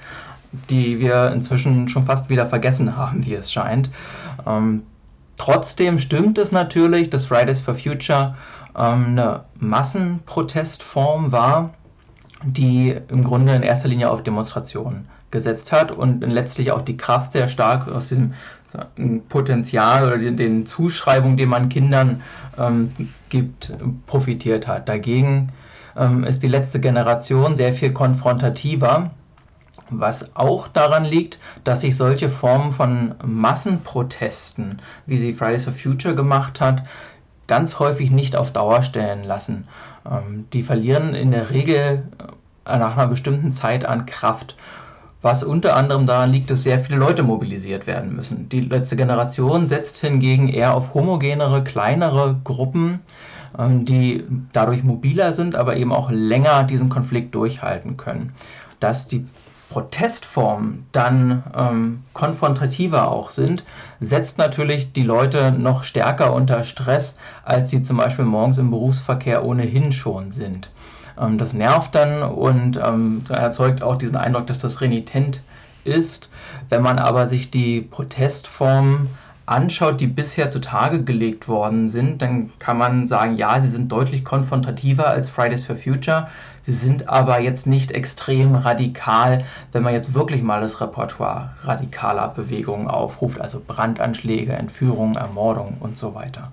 [0.69, 3.91] die wir inzwischen schon fast wieder vergessen haben, wie es scheint.
[4.47, 4.83] Ähm,
[5.37, 8.35] trotzdem stimmt es natürlich, dass Fridays for Future
[8.73, 11.73] eine Massenprotestform war,
[12.43, 17.31] die im Grunde in erster Linie auf Demonstrationen gesetzt hat und letztlich auch die Kraft
[17.31, 18.33] sehr stark aus diesem
[19.29, 22.21] Potenzial oder den, den Zuschreibungen, die man Kindern
[22.57, 22.89] ähm,
[23.29, 23.73] gibt,
[24.07, 24.89] profitiert hat.
[24.89, 25.49] Dagegen
[25.95, 29.11] ähm, ist die letzte Generation sehr viel konfrontativer,
[29.89, 36.15] was auch daran liegt, dass sich solche Formen von Massenprotesten, wie sie Fridays for Future
[36.15, 36.83] gemacht hat,
[37.47, 39.67] ganz häufig nicht auf Dauer stellen lassen.
[40.09, 42.03] Ähm, die verlieren in der Regel
[42.65, 44.55] äh, nach einer bestimmten Zeit an Kraft.
[45.21, 48.49] Was unter anderem daran liegt, dass sehr viele Leute mobilisiert werden müssen.
[48.49, 52.99] Die letzte Generation setzt hingegen eher auf homogenere, kleinere Gruppen,
[53.57, 58.33] ähm, die dadurch mobiler sind, aber eben auch länger diesen Konflikt durchhalten können.
[58.79, 59.25] Dass die
[59.73, 63.63] Protestformen dann ähm, konfrontativer auch sind,
[63.99, 69.43] setzt natürlich die Leute noch stärker unter Stress, als sie zum Beispiel morgens im Berufsverkehr
[69.43, 70.69] ohnehin schon sind.
[71.19, 75.41] Ähm, das nervt dann und ähm, erzeugt auch diesen Eindruck, dass das renitent
[75.85, 76.29] ist.
[76.69, 79.09] Wenn man aber sich die Protestformen
[79.45, 84.23] anschaut, die bisher zutage gelegt worden sind, dann kann man sagen, ja, sie sind deutlich
[84.23, 86.27] konfrontativer als Fridays for Future.
[86.61, 92.29] Sie sind aber jetzt nicht extrem radikal, wenn man jetzt wirklich mal das Repertoire radikaler
[92.29, 96.49] Bewegungen aufruft, also Brandanschläge, Entführungen, Ermordungen und so weiter.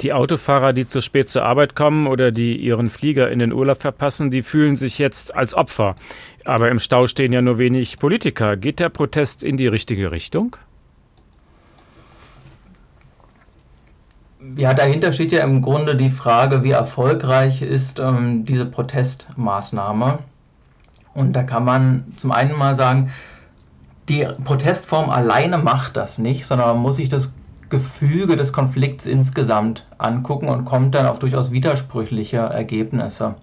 [0.00, 3.80] Die Autofahrer, die zu spät zur Arbeit kommen oder die ihren Flieger in den Urlaub
[3.80, 5.96] verpassen, die fühlen sich jetzt als Opfer.
[6.44, 8.56] Aber im Stau stehen ja nur wenig Politiker.
[8.56, 10.56] Geht der Protest in die richtige Richtung?
[14.56, 20.18] Ja, dahinter steht ja im Grunde die Frage, wie erfolgreich ist ähm, diese Protestmaßnahme.
[21.14, 23.10] Und da kann man zum einen mal sagen,
[24.08, 27.32] die Protestform alleine macht das nicht, sondern man muss sich das
[27.68, 33.34] Gefüge des Konflikts insgesamt angucken und kommt dann auf durchaus widersprüchliche Ergebnisse.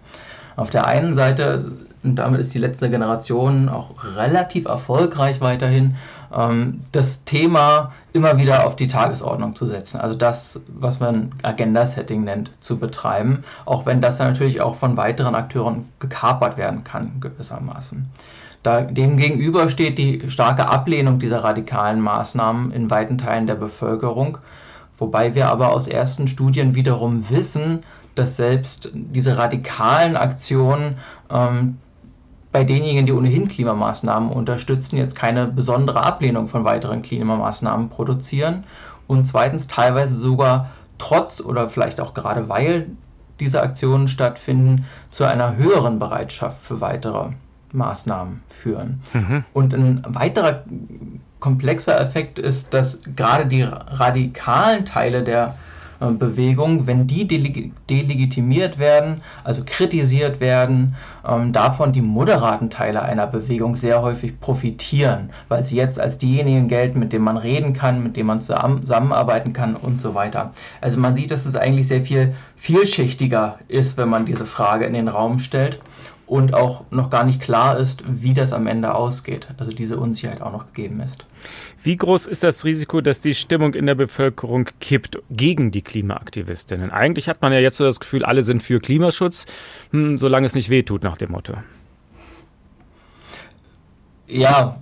[0.56, 1.72] Auf der einen Seite,
[2.04, 5.96] und damit ist die letzte Generation auch relativ erfolgreich weiterhin,
[6.92, 10.00] das Thema immer wieder auf die Tagesordnung zu setzen.
[10.00, 14.98] Also das, was man Agenda-Setting nennt, zu betreiben, auch wenn das dann natürlich auch von
[14.98, 18.10] weiteren Akteuren gekapert werden kann, gewissermaßen.
[18.64, 24.40] Da, demgegenüber steht die starke Ablehnung dieser radikalen Maßnahmen in weiten Teilen der Bevölkerung,
[24.98, 27.84] wobei wir aber aus ersten Studien wiederum wissen,
[28.16, 30.98] dass selbst diese radikalen Aktionen
[31.30, 31.78] ähm,
[32.54, 38.64] bei denjenigen, die ohnehin Klimamaßnahmen unterstützen, jetzt keine besondere Ablehnung von weiteren Klimamaßnahmen produzieren
[39.08, 42.88] und zweitens teilweise sogar trotz oder vielleicht auch gerade weil
[43.40, 47.30] diese Aktionen stattfinden, zu einer höheren Bereitschaft für weitere
[47.74, 49.02] Maßnahmen führen.
[49.14, 49.44] Mhm.
[49.54, 50.64] Und ein weiterer
[51.40, 55.56] komplexer Effekt ist, dass gerade die radikalen Teile der
[56.12, 60.96] Bewegung, wenn die delegitimiert werden, also kritisiert werden,
[61.28, 66.68] ähm, davon die moderaten Teile einer Bewegung sehr häufig profitieren, weil sie jetzt als diejenigen
[66.68, 70.52] gelten, mit denen man reden kann, mit denen man zusammenarbeiten kann und so weiter.
[70.82, 74.94] Also man sieht, dass es eigentlich sehr viel vielschichtiger ist, wenn man diese Frage in
[74.94, 75.80] den Raum stellt
[76.34, 79.50] und auch noch gar nicht klar ist, wie das am Ende ausgeht.
[79.60, 81.26] Also diese Unsicherheit auch noch gegeben ist.
[81.84, 86.90] Wie groß ist das Risiko, dass die Stimmung in der Bevölkerung kippt gegen die Klimaaktivistinnen?
[86.90, 89.46] Eigentlich hat man ja jetzt so das Gefühl, alle sind für Klimaschutz,
[89.92, 91.54] hm, solange es nicht wehtut, nach dem Motto.
[94.26, 94.80] Ja,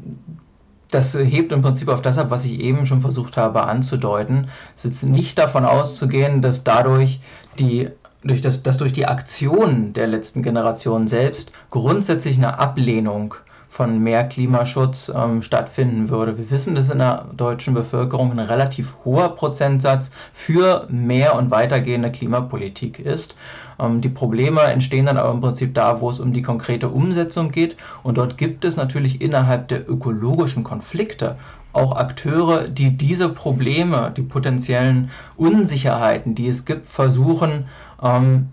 [0.90, 4.48] das hebt im Prinzip auf das ab, was ich eben schon versucht habe anzudeuten.
[4.78, 7.20] Es ist nicht davon auszugehen, dass dadurch
[7.60, 7.90] die
[8.24, 13.36] durch das, dass durch die Aktion der letzten Generation selbst grundsätzlich eine Ablehnung
[13.72, 16.38] von mehr Klimaschutz ähm, stattfinden würde.
[16.38, 22.12] Wir wissen, dass in der deutschen Bevölkerung ein relativ hoher Prozentsatz für mehr und weitergehende
[22.12, 23.34] Klimapolitik ist.
[23.80, 27.52] Ähm, die Probleme entstehen dann aber im Prinzip da, wo es um die konkrete Umsetzung
[27.52, 27.78] geht.
[28.04, 31.38] Und dort gibt es natürlich innerhalb der ökologischen Konflikte
[31.74, 37.68] auch Akteure, die diese Probleme, die potenziellen Unsicherheiten, die es gibt, versuchen
[38.02, 38.50] ähm,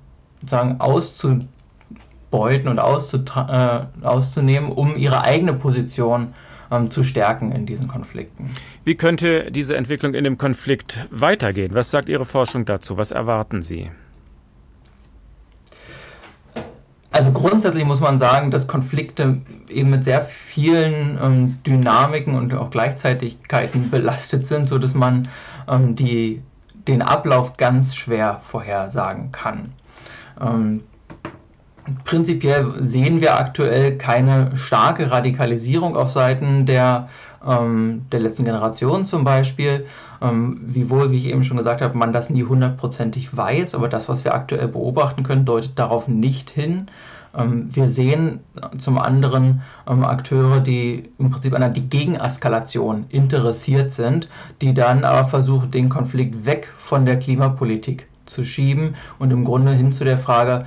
[0.49, 6.35] sagen, auszubeuten und äh, auszunehmen, um ihre eigene Position
[6.71, 8.51] ähm, zu stärken in diesen Konflikten.
[8.85, 11.75] Wie könnte diese Entwicklung in dem Konflikt weitergehen?
[11.75, 12.99] Was sagt Ihre Forschung dazu?
[12.99, 13.91] Was erwarten Sie?
[17.11, 22.71] Also grundsätzlich muss man sagen, dass Konflikte eben mit sehr vielen ähm, Dynamiken und auch
[22.71, 25.27] Gleichzeitigkeiten belastet sind, sodass man
[25.67, 26.43] ähm, die
[26.89, 29.73] den Ablauf ganz schwer vorhersagen kann.
[30.41, 30.83] Ähm,
[32.05, 37.09] prinzipiell sehen wir aktuell keine starke Radikalisierung auf Seiten der,
[37.47, 39.87] ähm, der letzten Generation zum Beispiel.
[40.21, 44.09] Ähm, wiewohl, wie ich eben schon gesagt habe, man das nie hundertprozentig weiß, aber das,
[44.09, 46.89] was wir aktuell beobachten können, deutet darauf nicht hin.
[47.37, 48.41] Ähm, wir sehen
[48.79, 54.29] zum anderen ähm, Akteure, die im Prinzip an der Gegeneskalation interessiert sind,
[54.61, 59.73] die dann aber versuchen, den Konflikt weg von der Klimapolitik zu schieben und im Grunde
[59.73, 60.67] hin zu der Frage,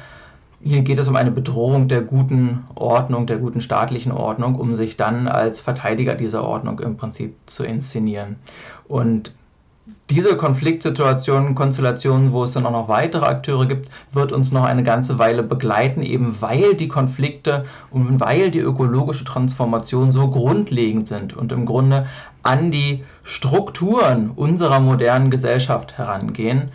[0.63, 4.95] hier geht es um eine Bedrohung der guten Ordnung, der guten staatlichen Ordnung, um sich
[4.95, 8.35] dann als Verteidiger dieser Ordnung im Prinzip zu inszenieren.
[8.87, 9.33] Und
[10.09, 14.83] diese Konfliktsituationen, Konstellationen, wo es dann auch noch weitere Akteure gibt, wird uns noch eine
[14.83, 21.35] ganze Weile begleiten, eben weil die Konflikte und weil die ökologische Transformation so grundlegend sind
[21.35, 22.07] und im Grunde
[22.43, 26.71] an die Strukturen unserer modernen Gesellschaft herangehen.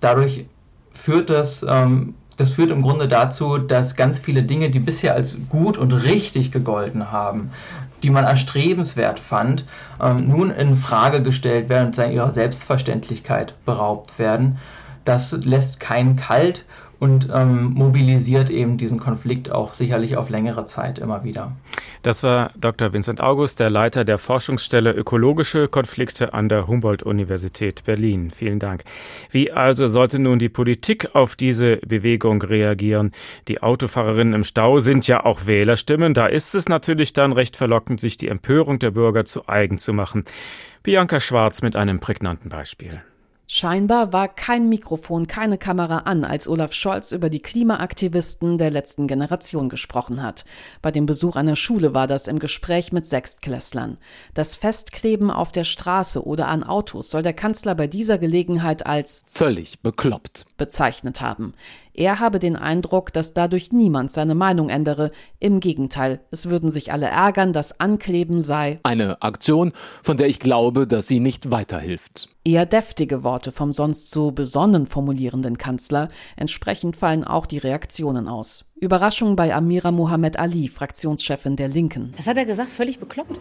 [0.00, 0.46] Dadurch
[0.92, 5.36] führt das ähm, das führt im Grunde dazu, dass ganz viele Dinge, die bisher als
[5.48, 7.50] gut und richtig gegolten haben,
[8.02, 9.66] die man erstrebenswert fand,
[10.00, 14.58] ähm, nun in Frage gestellt werden und ihrer Selbstverständlichkeit beraubt werden.
[15.04, 16.64] Das lässt keinen kalt
[17.00, 21.52] und ähm, mobilisiert eben diesen Konflikt auch sicherlich auf längere Zeit immer wieder.
[22.02, 22.92] Das war Dr.
[22.92, 28.32] Vincent August, der Leiter der Forschungsstelle Ökologische Konflikte an der Humboldt-Universität Berlin.
[28.32, 28.82] Vielen Dank.
[29.30, 33.12] Wie also sollte nun die Politik auf diese Bewegung reagieren?
[33.46, 36.12] Die Autofahrerinnen im Stau sind ja auch Wählerstimmen.
[36.12, 39.92] Da ist es natürlich dann recht verlockend, sich die Empörung der Bürger zu eigen zu
[39.92, 40.24] machen.
[40.82, 43.02] Bianca Schwarz mit einem prägnanten Beispiel.
[43.54, 49.06] Scheinbar war kein Mikrofon, keine Kamera an, als Olaf Scholz über die Klimaaktivisten der letzten
[49.06, 50.46] Generation gesprochen hat.
[50.80, 53.98] Bei dem Besuch einer Schule war das im Gespräch mit Sechstklässlern.
[54.32, 59.22] Das Festkleben auf der Straße oder an Autos soll der Kanzler bei dieser Gelegenheit als
[59.26, 61.52] völlig bekloppt bezeichnet haben.
[61.94, 65.10] Er habe den Eindruck, dass dadurch niemand seine Meinung ändere.
[65.40, 70.38] Im Gegenteil, es würden sich alle ärgern, das Ankleben sei eine Aktion, von der ich
[70.38, 72.28] glaube, dass sie nicht weiterhilft.
[72.44, 76.08] Eher deftige Worte vom sonst so besonnen formulierenden Kanzler.
[76.36, 78.64] Entsprechend fallen auch die Reaktionen aus.
[78.80, 82.14] Überraschung bei Amira Mohamed Ali, Fraktionschefin der Linken.
[82.16, 83.38] Das hat er gesagt, völlig bekloppt.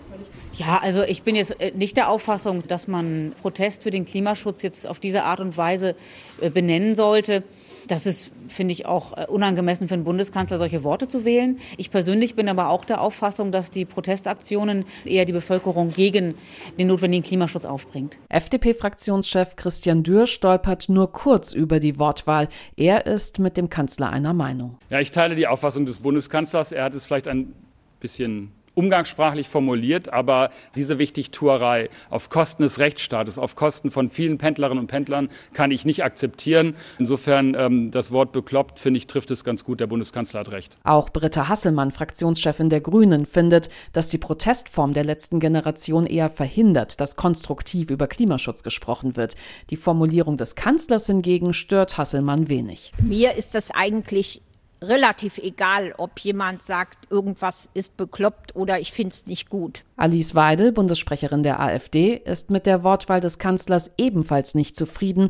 [0.53, 4.61] Ja, also ich bin jetzt äh, nicht der Auffassung, dass man Protest für den Klimaschutz
[4.61, 5.95] jetzt auf diese Art und Weise
[6.41, 7.43] äh, benennen sollte.
[7.87, 11.59] Das ist, finde ich, auch äh, unangemessen für einen Bundeskanzler, solche Worte zu wählen.
[11.77, 16.35] Ich persönlich bin aber auch der Auffassung, dass die Protestaktionen eher die Bevölkerung gegen
[16.79, 18.19] den notwendigen Klimaschutz aufbringt.
[18.29, 22.47] FDP-Fraktionschef Christian Dürr stolpert nur kurz über die Wortwahl.
[22.75, 24.77] Er ist mit dem Kanzler einer Meinung.
[24.89, 26.71] Ja, ich teile die Auffassung des Bundeskanzlers.
[26.71, 27.53] Er hat es vielleicht ein
[27.99, 34.79] bisschen umgangssprachlich formuliert, aber diese Wichtigtuerei auf Kosten des Rechtsstaates, auf Kosten von vielen Pendlerinnen
[34.79, 36.75] und Pendlern kann ich nicht akzeptieren.
[36.99, 39.79] Insofern ähm, das Wort bekloppt, finde ich, trifft es ganz gut.
[39.79, 40.77] Der Bundeskanzler hat recht.
[40.83, 46.99] Auch Britta Hasselmann, Fraktionschefin der Grünen, findet, dass die Protestform der letzten Generation eher verhindert,
[47.01, 49.35] dass konstruktiv über Klimaschutz gesprochen wird.
[49.69, 52.91] Die Formulierung des Kanzlers hingegen stört Hasselmann wenig.
[53.01, 54.41] Mir ist das eigentlich
[54.81, 59.83] relativ egal, ob jemand sagt, irgendwas ist bekloppt oder ich finde es nicht gut.
[59.95, 65.29] Alice Weidel, Bundessprecherin der AfD, ist mit der Wortwahl des Kanzlers ebenfalls nicht zufrieden,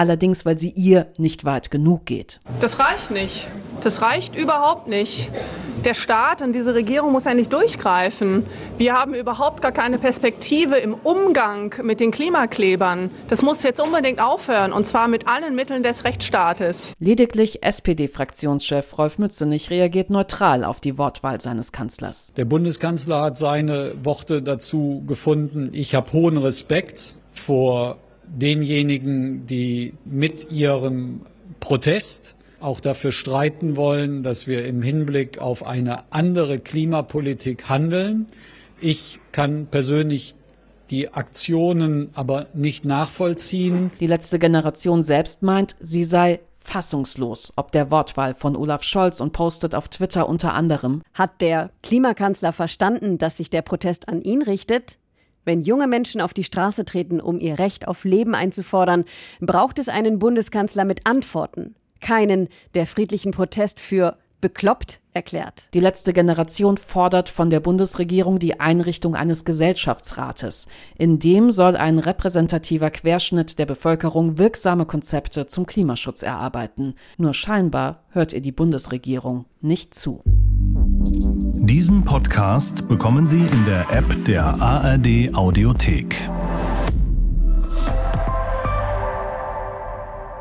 [0.00, 2.40] allerdings weil sie ihr nicht weit genug geht.
[2.58, 3.46] Das reicht nicht.
[3.82, 5.30] Das reicht überhaupt nicht.
[5.84, 8.46] Der Staat und diese Regierung muss endlich durchgreifen.
[8.78, 13.10] Wir haben überhaupt gar keine Perspektive im Umgang mit den Klimaklebern.
[13.28, 16.92] Das muss jetzt unbedingt aufhören, und zwar mit allen Mitteln des Rechtsstaates.
[16.98, 22.32] Lediglich SPD-Fraktionschef Rolf Mützenich reagiert neutral auf die Wortwahl seines Kanzlers.
[22.38, 25.70] Der Bundeskanzler hat seine Worte dazu gefunden.
[25.72, 27.98] Ich habe hohen Respekt vor
[28.38, 31.22] denjenigen, die mit ihrem
[31.60, 38.26] Protest auch dafür streiten wollen, dass wir im Hinblick auf eine andere Klimapolitik handeln.
[38.80, 40.34] Ich kann persönlich
[40.90, 43.90] die Aktionen aber nicht nachvollziehen.
[44.00, 49.32] Die letzte Generation selbst meint, sie sei fassungslos ob der Wortwahl von Olaf Scholz und
[49.32, 54.42] postet auf Twitter unter anderem Hat der Klimakanzler verstanden, dass sich der Protest an ihn
[54.42, 54.98] richtet?
[55.44, 59.04] Wenn junge Menschen auf die Straße treten, um ihr Recht auf Leben einzufordern,
[59.40, 65.68] braucht es einen Bundeskanzler mit Antworten, keinen, der friedlichen Protest für bekloppt erklärt.
[65.74, 70.66] Die letzte Generation fordert von der Bundesregierung die Einrichtung eines Gesellschaftsrates.
[70.96, 76.94] In dem soll ein repräsentativer Querschnitt der Bevölkerung wirksame Konzepte zum Klimaschutz erarbeiten.
[77.18, 80.22] Nur scheinbar hört ihr die Bundesregierung nicht zu.
[81.70, 86.16] Diesen Podcast bekommen Sie in der App der ARD Audiothek.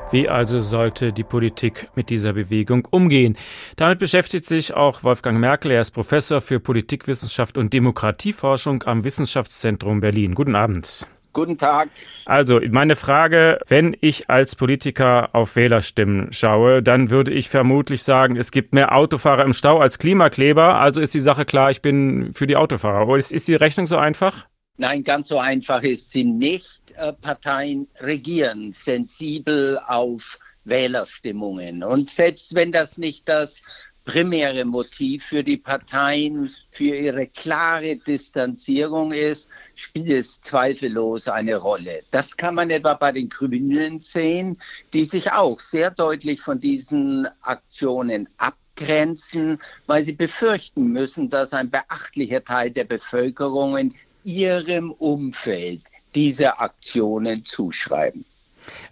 [0.10, 3.38] Wie also sollte die Politik mit dieser Bewegung umgehen?
[3.76, 5.70] Damit beschäftigt sich auch Wolfgang Merkel.
[5.70, 10.34] Er ist Professor für Politikwissenschaft und Demokratieforschung am Wissenschaftszentrum Berlin.
[10.34, 11.08] Guten Abend.
[11.32, 11.90] Guten Tag.
[12.26, 18.36] Also meine Frage, wenn ich als Politiker auf Wählerstimmen schaue, dann würde ich vermutlich sagen,
[18.36, 20.80] es gibt mehr Autofahrer im Stau als Klimakleber.
[20.80, 23.08] Also ist die Sache klar, ich bin für die Autofahrer.
[23.08, 24.48] Oder ist, ist die Rechnung so einfach?
[24.78, 26.94] Nein, ganz so einfach ist sie nicht.
[26.98, 31.84] Äh, Parteien regieren sensibel auf Wählerstimmungen.
[31.84, 33.62] Und selbst wenn das nicht das
[34.10, 42.02] primäre Motiv für die Parteien für ihre klare Distanzierung ist, spielt es zweifellos eine Rolle.
[42.10, 44.58] Das kann man etwa bei den Grünen sehen,
[44.94, 51.70] die sich auch sehr deutlich von diesen Aktionen abgrenzen, weil sie befürchten müssen, dass ein
[51.70, 53.94] beachtlicher Teil der Bevölkerung in
[54.24, 55.84] ihrem Umfeld
[56.16, 58.26] diese Aktionen zuschreiben.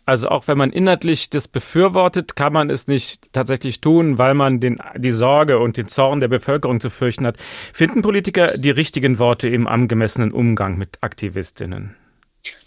[0.06, 4.60] Also auch wenn man inhaltlich das befürwortet, kann man es nicht tatsächlich tun, weil man
[4.60, 7.38] den, die Sorge und den Zorn der Bevölkerung zu fürchten hat.
[7.74, 11.96] Finden Politiker die richtigen Worte im angemessenen Umgang mit Aktivistinnen?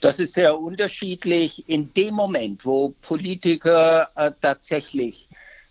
[0.01, 1.69] Das ist sehr unterschiedlich.
[1.69, 5.29] In dem Moment, wo Politiker äh, tatsächlich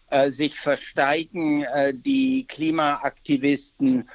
[0.10, 4.10] äh, sich versteigen, äh, die Klimaaktivisten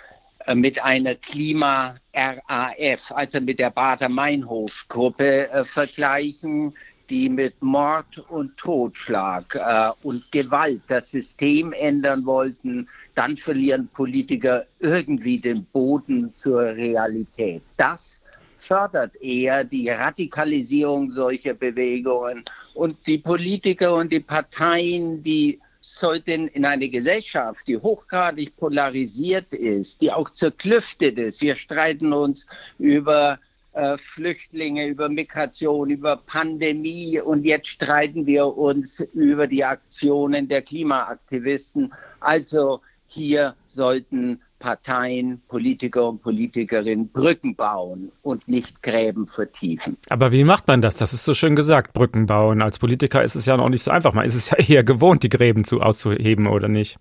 [0.46, 6.74] äh, mit einer Klima-RAF, also mit der Bader-Meinhof-Gruppe, äh, vergleichen,
[7.10, 14.64] die mit Mord und Totschlag äh, und Gewalt das System ändern wollten, dann verlieren Politiker
[14.80, 17.62] irgendwie den Boden zur Realität.
[17.76, 18.22] Das
[18.58, 22.44] fördert eher die Radikalisierung solcher Bewegungen.
[22.74, 30.00] Und die Politiker und die Parteien, die sollten in eine Gesellschaft, die hochgradig polarisiert ist,
[30.00, 32.46] die auch zerklüftet ist, wir streiten uns
[32.78, 33.38] über
[33.74, 40.62] äh, Flüchtlinge, über Migration, über Pandemie und jetzt streiten wir uns über die Aktionen der
[40.62, 41.92] Klimaaktivisten.
[42.20, 49.98] Also hier sollten Parteien, Politiker und Politikerinnen Brücken bauen und nicht Gräben vertiefen.
[50.08, 50.96] Aber wie macht man das?
[50.96, 52.62] Das ist so schön gesagt, Brücken bauen.
[52.62, 54.14] Als Politiker ist es ja noch nicht so einfach.
[54.14, 56.98] Man ist es ja eher gewohnt, die Gräben zu, auszuheben, oder nicht?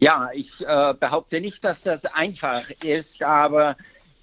[0.00, 3.76] Ja, ich äh, behaupte nicht, dass das einfach ist, aber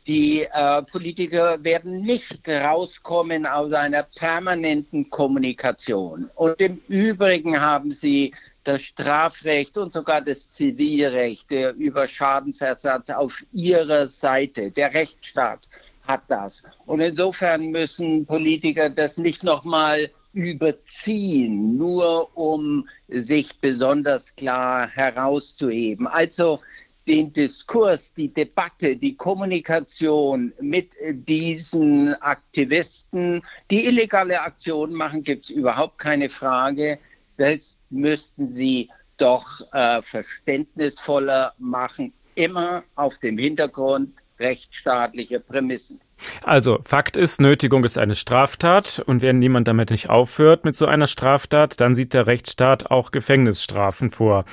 [0.08, 6.30] die äh, Politiker werden nicht rauskommen aus einer permanenten Kommunikation.
[6.36, 8.34] Und im Übrigen haben sie
[8.64, 14.72] das Strafrecht und sogar das Zivilrecht über Schadensersatz auf ihrer Seite.
[14.72, 15.68] Der Rechtsstaat
[16.08, 16.64] hat das.
[16.86, 26.08] Und insofern müssen Politiker das nicht nochmal überziehen, nur um sich besonders klar herauszuheben.
[26.08, 26.60] Also
[27.08, 35.50] den Diskurs, die Debatte, die Kommunikation mit diesen Aktivisten, die illegale Aktionen machen, gibt es
[35.52, 36.98] überhaupt keine Frage.
[37.38, 46.02] Das müssten sie doch äh, verständnisvoller machen, immer auf dem Hintergrund rechtsstaatlicher Prämissen.
[46.44, 50.86] Also, Fakt ist, Nötigung ist eine Straftat und wenn niemand damit nicht aufhört mit so
[50.86, 54.46] einer Straftat, dann sieht der Rechtsstaat auch Gefängnisstrafen vor.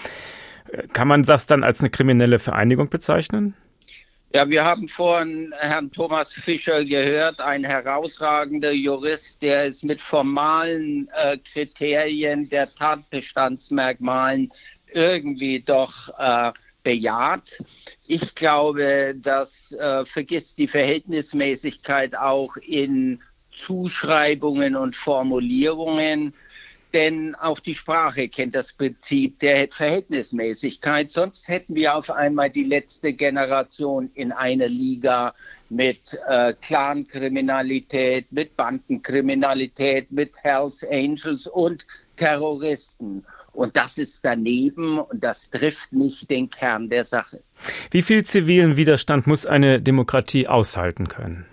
[0.93, 3.55] Kann man das dann als eine kriminelle Vereinigung bezeichnen?
[4.35, 11.07] Ja, wir haben vorhin Herrn Thomas Fischer gehört, ein herausragender Jurist, der es mit formalen
[11.23, 14.51] äh, Kriterien der Tatbestandsmerkmalen
[14.95, 16.51] irgendwie doch äh,
[16.83, 17.63] bejaht.
[18.07, 23.21] Ich glaube, das äh, vergisst die Verhältnismäßigkeit auch in
[23.55, 26.33] Zuschreibungen und Formulierungen
[26.93, 31.11] denn auch die Sprache kennt das Prinzip der Verhältnismäßigkeit.
[31.11, 35.35] Sonst hätten wir auf einmal die letzte Generation in einer Liga
[35.69, 41.87] mit äh, Clankriminalität, mit Bandenkriminalität, mit Hells Angels und
[42.17, 43.25] Terroristen.
[43.53, 47.41] Und das ist daneben und das trifft nicht den Kern der Sache.
[47.91, 51.47] Wie viel zivilen Widerstand muss eine Demokratie aushalten können?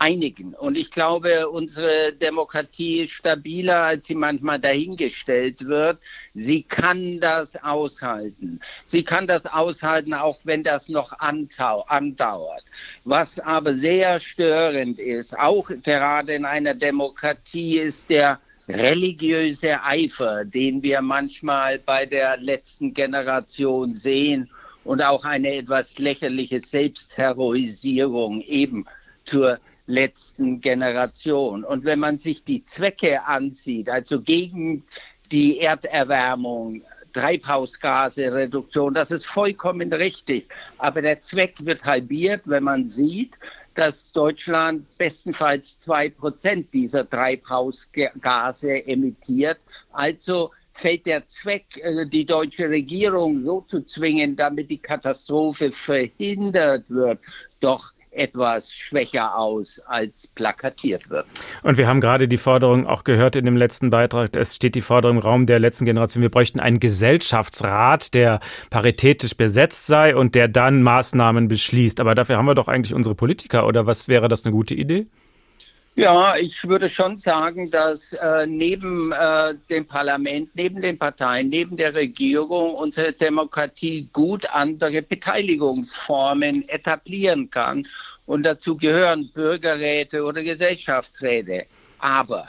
[0.00, 0.54] Einigen.
[0.54, 5.98] Und ich glaube, unsere Demokratie ist stabiler, als sie manchmal dahingestellt wird.
[6.34, 8.60] Sie kann das aushalten.
[8.84, 12.64] Sie kann das aushalten, auch wenn das noch andauert.
[13.04, 20.82] Was aber sehr störend ist, auch gerade in einer Demokratie, ist der religiöse Eifer, den
[20.82, 24.48] wir manchmal bei der letzten Generation sehen
[24.84, 28.86] und auch eine etwas lächerliche Selbstheroisierung eben
[29.24, 31.64] zur letzten Generation.
[31.64, 34.84] Und wenn man sich die Zwecke ansieht, also gegen
[35.30, 40.48] die Erderwärmung, Treibhausgase, Reduktion, das ist vollkommen richtig.
[40.78, 43.36] Aber der Zweck wird halbiert, wenn man sieht,
[43.74, 49.58] dass Deutschland bestenfalls zwei Prozent dieser Treibhausgase emittiert.
[49.92, 56.84] Also fällt der Zweck, äh, die deutsche Regierung so zu zwingen, damit die Katastrophe verhindert
[56.88, 57.20] wird,
[57.60, 61.26] doch etwas schwächer aus, als plakatiert wird.
[61.62, 64.34] Und wir haben gerade die Forderung auch gehört in dem letzten Beitrag.
[64.36, 66.22] Es steht die Forderung im Raum der letzten Generation.
[66.22, 68.40] Wir bräuchten einen Gesellschaftsrat, der
[68.70, 72.00] paritätisch besetzt sei und der dann Maßnahmen beschließt.
[72.00, 73.66] Aber dafür haben wir doch eigentlich unsere Politiker.
[73.66, 75.06] Oder was wäre das eine gute Idee?
[75.96, 81.76] Ja, ich würde schon sagen, dass äh, neben äh, dem Parlament, neben den Parteien, neben
[81.76, 87.86] der Regierung unsere Demokratie gut andere Beteiligungsformen etablieren kann.
[88.24, 91.66] Und dazu gehören Bürgerräte oder Gesellschaftsräte.
[91.98, 92.48] Aber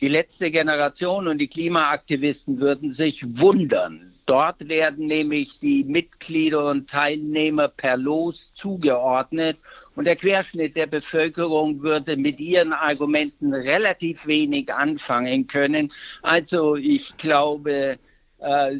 [0.00, 4.12] die letzte Generation und die Klimaaktivisten würden sich wundern.
[4.26, 9.58] Dort werden nämlich die Mitglieder und Teilnehmer per Los zugeordnet
[9.96, 15.92] und der Querschnitt der Bevölkerung würde mit ihren Argumenten relativ wenig anfangen können.
[16.22, 17.98] Also ich glaube,
[18.38, 18.76] äh,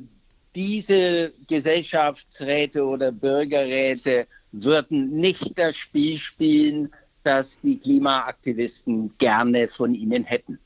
[0.54, 6.92] diese Gesellschaftsräte oder Bürgerräte würden nicht das Spiel spielen,
[7.24, 10.58] das die Klimaaktivisten gerne von ihnen hätten.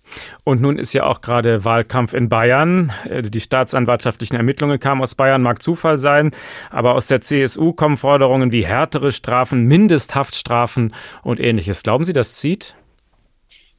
[0.45, 2.93] Und nun ist ja auch gerade Wahlkampf in Bayern.
[3.09, 6.33] Die staatsanwaltschaftlichen Ermittlungen kamen aus Bayern, mag Zufall sein,
[6.71, 11.83] aber aus der CSU kommen Forderungen wie härtere Strafen, Mindesthaftstrafen und ähnliches.
[11.83, 12.75] Glauben Sie, das zieht?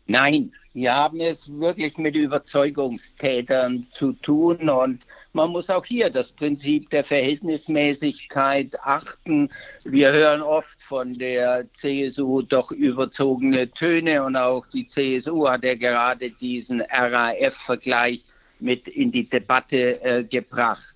[0.08, 6.32] Nein, wir haben es wirklich mit Überzeugungstätern zu tun und man muss auch hier das
[6.32, 9.50] Prinzip der Verhältnismäßigkeit achten.
[9.84, 15.76] Wir hören oft von der CSU doch überzogene Töne und auch die CSU hat ja
[15.76, 18.26] gerade diesen RAF-Vergleich
[18.60, 20.96] mit in die Debatte äh, gebracht.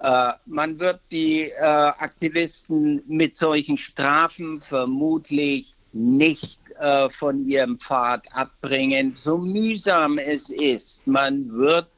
[0.00, 8.26] Äh, man wird die äh, Aktivisten mit solchen Strafen vermutlich nicht äh, von ihrem Pfad
[8.34, 11.06] abbringen, so mühsam es ist.
[11.06, 11.88] Man wird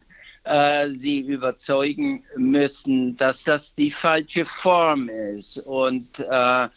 [0.49, 5.59] äh, sie überzeugen müssen, dass das die falsche Form ist.
[5.59, 6.69] Und äh,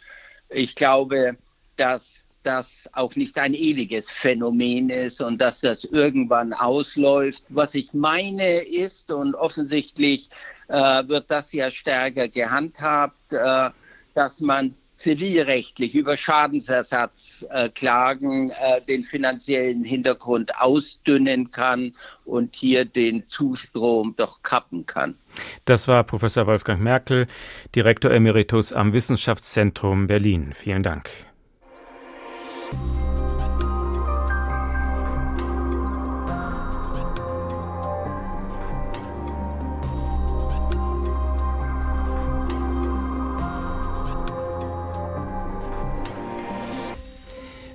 [0.50, 1.36] ich glaube,
[1.76, 7.44] dass das auch nicht ein ewiges Phänomen ist und dass das irgendwann ausläuft.
[7.48, 10.28] Was ich meine ist, und offensichtlich
[10.68, 13.70] äh, wird das ja stärker gehandhabt, äh,
[14.14, 23.28] dass man zivilrechtlich über Schadensersatzklagen äh, äh, den finanziellen Hintergrund ausdünnen kann und hier den
[23.28, 25.16] Zustrom doch kappen kann.
[25.64, 27.26] Das war Professor Wolfgang Merkel,
[27.74, 30.52] Direktor Emeritus am Wissenschaftszentrum Berlin.
[30.54, 31.10] Vielen Dank.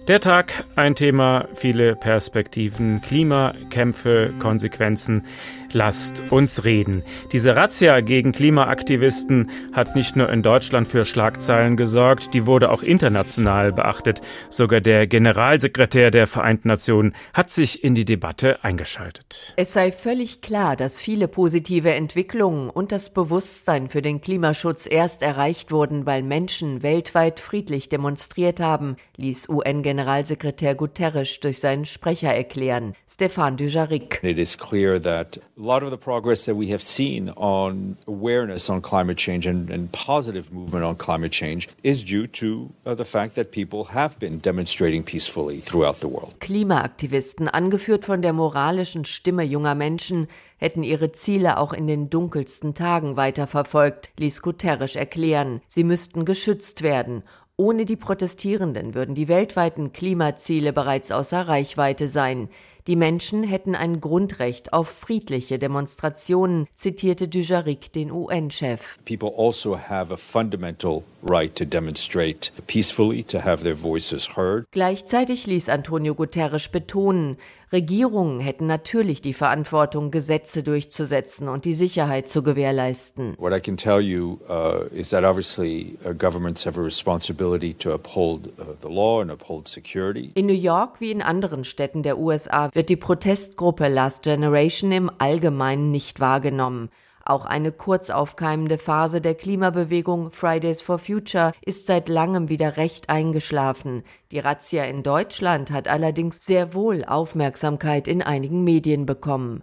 [0.08, 5.26] Der Tag, ein Thema, viele Perspektiven, Klimakämpfe, Konsequenzen.
[5.74, 7.04] Lasst uns reden.
[7.32, 12.84] Diese Razzia gegen Klimaaktivisten hat nicht nur in Deutschland für Schlagzeilen gesorgt, die wurde auch
[12.84, 14.22] international beachtet.
[14.50, 19.54] Sogar der Generalsekretär der Vereinten Nationen hat sich in die Debatte eingeschaltet.
[19.58, 25.22] Es sei völlig klar, dass viele positive Entwicklungen und das Bewusstsein für den Klimaschutz erst
[25.22, 32.94] erreicht wurden, weil Menschen weltweit friedlich demonstriert haben, ließ UN-Generalsekretär Guterres durch seinen Sprecher erklären,
[33.10, 34.20] Stefan Dujarric.
[34.24, 38.70] It is clear that a lot of the progress that we have seen on awareness
[38.70, 43.06] on climate change and, and positive movement on climate change is due to uh, the
[43.06, 46.36] fact that people have been demonstrating peacefully throughout the world.
[46.40, 50.28] Klimaaktivisten, angeführt von der moralischen Stimme junger Menschen,
[50.58, 55.62] hätten ihre Ziele auch in den dunkelsten Tagen weiterverfolgt, ließ Guterres erklären.
[55.68, 57.24] Sie müssten geschützt werden
[57.60, 62.50] ohne die Protestierenden würden die weltweiten Klimaziele bereits außer Reichweite sein.
[62.88, 68.98] Die Menschen hätten ein Grundrecht auf friedliche Demonstrationen, zitierte Dujarric den UN-Chef.
[69.04, 74.66] People also have a fundamental right to demonstrate peacefully, to have their voices heard.
[74.72, 77.38] Gleichzeitig ließ Antonio Guterres betonen,
[77.72, 83.36] Regierungen hätten natürlich die Verantwortung, Gesetze durchzusetzen und die Sicherheit zu gewährleisten.
[83.38, 87.94] What I can tell you uh, is that obviously uh, governments have a responsibility to
[87.94, 90.32] uphold uh, the law and uphold security.
[90.36, 95.12] In New York wie in anderen Städten der USA wird die Protestgruppe Last Generation im
[95.18, 96.90] Allgemeinen nicht wahrgenommen.
[97.30, 103.10] Auch eine kurz aufkeimende Phase der Klimabewegung Fridays for Future ist seit langem wieder recht
[103.10, 104.04] eingeschlafen.
[104.32, 109.62] Die Razzia in Deutschland hat allerdings sehr wohl Aufmerksamkeit in einigen Medien bekommen.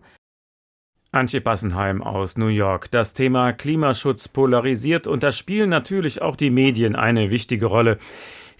[1.10, 2.90] Antje Bassenheim aus New York.
[2.90, 7.96] Das Thema Klimaschutz polarisiert und da spielen natürlich auch die Medien eine wichtige Rolle.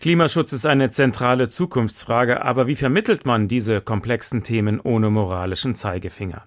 [0.00, 6.44] Klimaschutz ist eine zentrale Zukunftsfrage, aber wie vermittelt man diese komplexen Themen ohne moralischen Zeigefinger?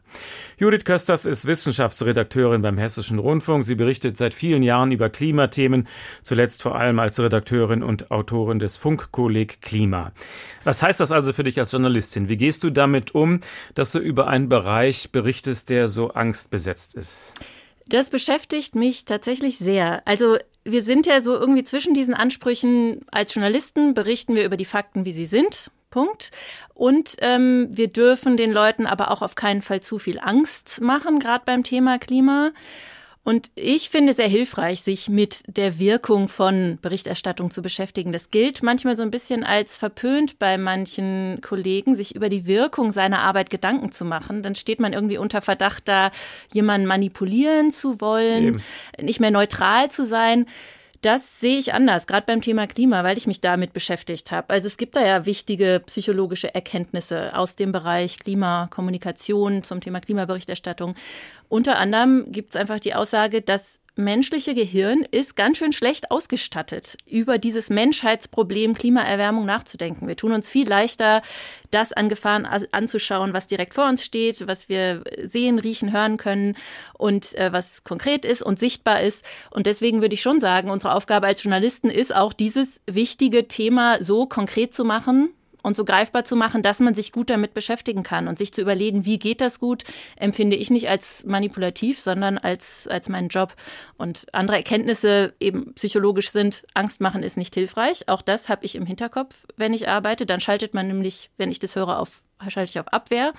[0.58, 3.64] Judith Kösters ist Wissenschaftsredakteurin beim Hessischen Rundfunk.
[3.64, 5.88] Sie berichtet seit vielen Jahren über Klimathemen,
[6.22, 10.12] zuletzt vor allem als Redakteurin und Autorin des Funkkolleg Klima.
[10.64, 12.30] Was heißt das also für dich als Journalistin?
[12.30, 13.40] Wie gehst du damit um,
[13.74, 17.34] dass du über einen Bereich berichtest, der so angstbesetzt ist?
[17.90, 20.02] Das beschäftigt mich tatsächlich sehr.
[20.06, 23.06] Also wir sind ja so irgendwie zwischen diesen Ansprüchen.
[23.12, 25.72] Als Journalisten berichten wir über die Fakten, wie sie sind.
[25.90, 26.32] Punkt.
[26.74, 31.20] Und ähm, wir dürfen den Leuten aber auch auf keinen Fall zu viel Angst machen,
[31.20, 32.52] gerade beim Thema Klima.
[33.28, 38.14] Und ich finde sehr hilfreich, sich mit der Wirkung von Berichterstattung zu beschäftigen.
[38.14, 42.94] Das gilt manchmal so ein bisschen als verpönt bei manchen Kollegen, sich über die Wirkung
[42.94, 44.44] seiner Arbeit Gedanken zu machen.
[44.44, 46.12] Dann steht man irgendwie unter Verdacht, da
[46.54, 48.64] jemanden manipulieren zu wollen, Eben.
[49.02, 50.46] nicht mehr neutral zu sein.
[51.02, 54.50] Das sehe ich anders, gerade beim Thema Klima, weil ich mich damit beschäftigt habe.
[54.50, 60.96] Also es gibt da ja wichtige psychologische Erkenntnisse aus dem Bereich Klimakommunikation zum Thema Klimaberichterstattung.
[61.50, 66.98] Unter anderem gibt es einfach die Aussage, dass menschliche Gehirn ist ganz schön schlecht ausgestattet,
[67.06, 70.08] über dieses Menschheitsproblem Klimaerwärmung nachzudenken.
[70.08, 71.22] Wir tun uns viel leichter,
[71.72, 76.56] das an Gefahren anzuschauen, was direkt vor uns steht, was wir sehen, riechen, hören können
[76.94, 79.26] und äh, was konkret ist und sichtbar ist.
[79.52, 84.02] Und deswegen würde ich schon sagen, unsere Aufgabe als Journalisten ist auch, dieses wichtige Thema
[84.04, 85.34] so konkret zu machen,
[85.64, 88.62] und so greifbar zu machen, dass man sich gut damit beschäftigen kann und sich zu
[88.62, 89.84] überlegen, wie geht das gut,
[90.16, 93.54] empfinde ich nicht als manipulativ, sondern als, als meinen Job.
[93.98, 98.08] Und andere Erkenntnisse eben psychologisch sind, Angst machen ist nicht hilfreich.
[98.08, 100.26] Auch das habe ich im Hinterkopf, wenn ich arbeite.
[100.26, 103.34] Dann schaltet man nämlich, wenn ich das höre, auf, schalte ich auf Abwehr.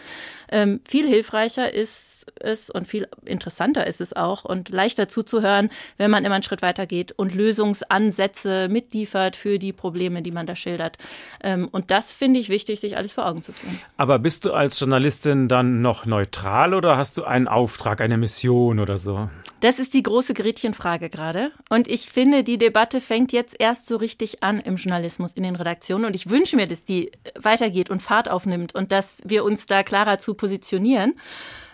[0.50, 6.10] Ähm, viel hilfreicher ist ist und viel interessanter ist es auch und leichter zuzuhören, wenn
[6.10, 10.56] man immer einen Schritt weiter geht und Lösungsansätze mitliefert für die Probleme, die man da
[10.56, 10.98] schildert.
[11.42, 13.78] Ähm, und das finde ich wichtig, sich alles vor Augen zu führen.
[13.96, 18.78] Aber bist du als Journalistin dann noch neutral oder hast du einen Auftrag, eine Mission
[18.78, 19.28] oder so?
[19.60, 21.50] Das ist die große Gretchenfrage gerade.
[21.68, 25.56] Und ich finde, die Debatte fängt jetzt erst so richtig an im Journalismus, in den
[25.56, 26.04] Redaktionen.
[26.04, 29.82] Und ich wünsche mir, dass die weitergeht und Fahrt aufnimmt und dass wir uns da
[29.82, 31.14] klarer zu positionieren.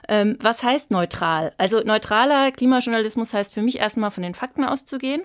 [0.08, 1.52] Ähm, was heißt neutral?
[1.58, 5.22] Also neutraler Klimajournalismus heißt für mich erstmal von den Fakten auszugehen.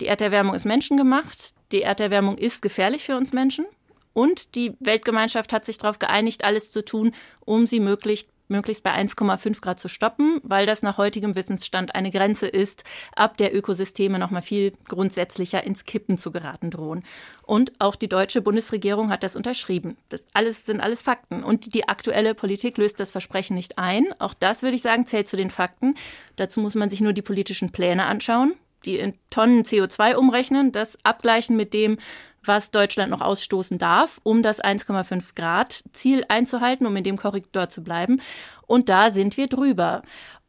[0.00, 1.54] Die Erderwärmung ist menschengemacht.
[1.72, 3.66] Die Erderwärmung ist gefährlich für uns Menschen.
[4.12, 7.12] Und die Weltgemeinschaft hat sich darauf geeinigt, alles zu tun,
[7.44, 12.10] um sie möglichst möglichst bei 1,5 Grad zu stoppen, weil das nach heutigem Wissensstand eine
[12.10, 12.84] Grenze ist,
[13.14, 17.04] ab der Ökosysteme noch mal viel grundsätzlicher ins Kippen zu geraten drohen.
[17.42, 19.96] Und auch die deutsche Bundesregierung hat das unterschrieben.
[20.08, 21.42] Das alles sind alles Fakten.
[21.42, 24.06] Und die aktuelle Politik löst das Versprechen nicht ein.
[24.18, 25.94] Auch das würde ich sagen zählt zu den Fakten.
[26.36, 30.98] Dazu muss man sich nur die politischen Pläne anschauen die in Tonnen CO2 umrechnen, das
[31.04, 31.98] abgleichen mit dem,
[32.46, 37.68] was Deutschland noch ausstoßen darf, um das 1,5 Grad Ziel einzuhalten, um in dem Korridor
[37.68, 38.20] zu bleiben.
[38.66, 40.02] Und da sind wir drüber.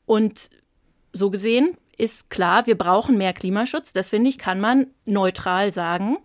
[0.06, 0.50] Und
[1.14, 3.94] so gesehen ist klar, wir brauchen mehr Klimaschutz.
[3.94, 6.18] Das finde ich, kann man neutral sagen.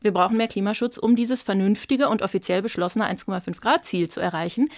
[0.00, 4.70] Wir brauchen mehr Klimaschutz, um dieses vernünftige und offiziell beschlossene 1,5 Grad Ziel zu erreichen.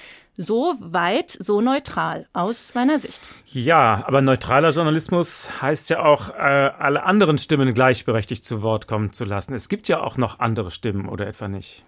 [0.42, 3.20] So weit, so neutral aus meiner Sicht.
[3.44, 9.12] Ja, aber neutraler Journalismus heißt ja auch, äh, alle anderen Stimmen gleichberechtigt zu Wort kommen
[9.12, 9.52] zu lassen.
[9.52, 11.84] Es gibt ja auch noch andere Stimmen, oder etwa nicht?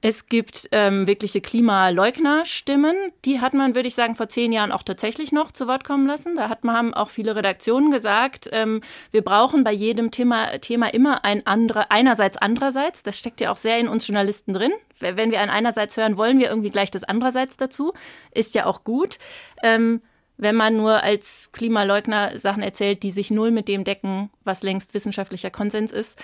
[0.00, 2.94] Es gibt ähm, wirkliche Klimaleugner-Stimmen.
[3.24, 6.06] Die hat man, würde ich sagen, vor zehn Jahren auch tatsächlich noch zu Wort kommen
[6.06, 6.36] lassen.
[6.36, 8.80] Da hat man, haben auch viele Redaktionen gesagt, ähm,
[9.10, 13.02] wir brauchen bei jedem Thema, Thema immer ein andere, einerseits, andererseits.
[13.02, 14.72] Das steckt ja auch sehr in uns Journalisten drin.
[15.00, 17.92] Wenn wir ein einerseits hören, wollen wir irgendwie gleich das andererseits dazu.
[18.32, 19.18] Ist ja auch gut.
[19.64, 20.00] Ähm,
[20.38, 24.94] wenn man nur als Klimaleugner Sachen erzählt, die sich null mit dem decken, was längst
[24.94, 26.18] wissenschaftlicher Konsens ist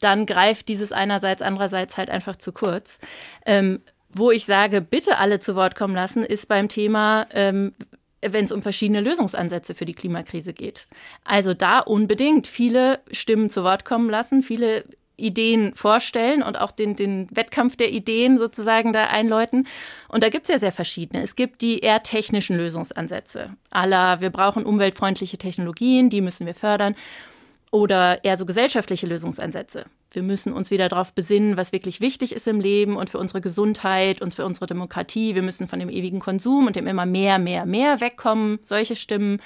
[0.00, 2.98] dann greift dieses einerseits, andererseits halt einfach zu kurz.
[3.46, 3.80] Ähm,
[4.12, 7.72] wo ich sage, bitte alle zu Wort kommen lassen, ist beim Thema, ähm,
[8.22, 10.88] wenn es um verschiedene Lösungsansätze für die Klimakrise geht.
[11.24, 14.84] Also da unbedingt viele Stimmen zu Wort kommen lassen, viele
[15.20, 19.66] Ideen vorstellen und auch den, den Wettkampf der Ideen sozusagen da einläuten.
[20.08, 21.22] Und da gibt es ja sehr verschiedene.
[21.22, 23.50] Es gibt die eher technischen Lösungsansätze.
[23.70, 26.94] Aller, wir brauchen umweltfreundliche Technologien, die müssen wir fördern
[27.70, 29.84] oder eher so gesellschaftliche Lösungsansätze.
[30.12, 33.40] Wir müssen uns wieder darauf besinnen, was wirklich wichtig ist im Leben und für unsere
[33.40, 35.36] Gesundheit und für unsere Demokratie.
[35.36, 38.58] Wir müssen von dem ewigen Konsum und dem immer mehr, mehr, mehr wegkommen.
[38.64, 39.40] Solche Stimmen.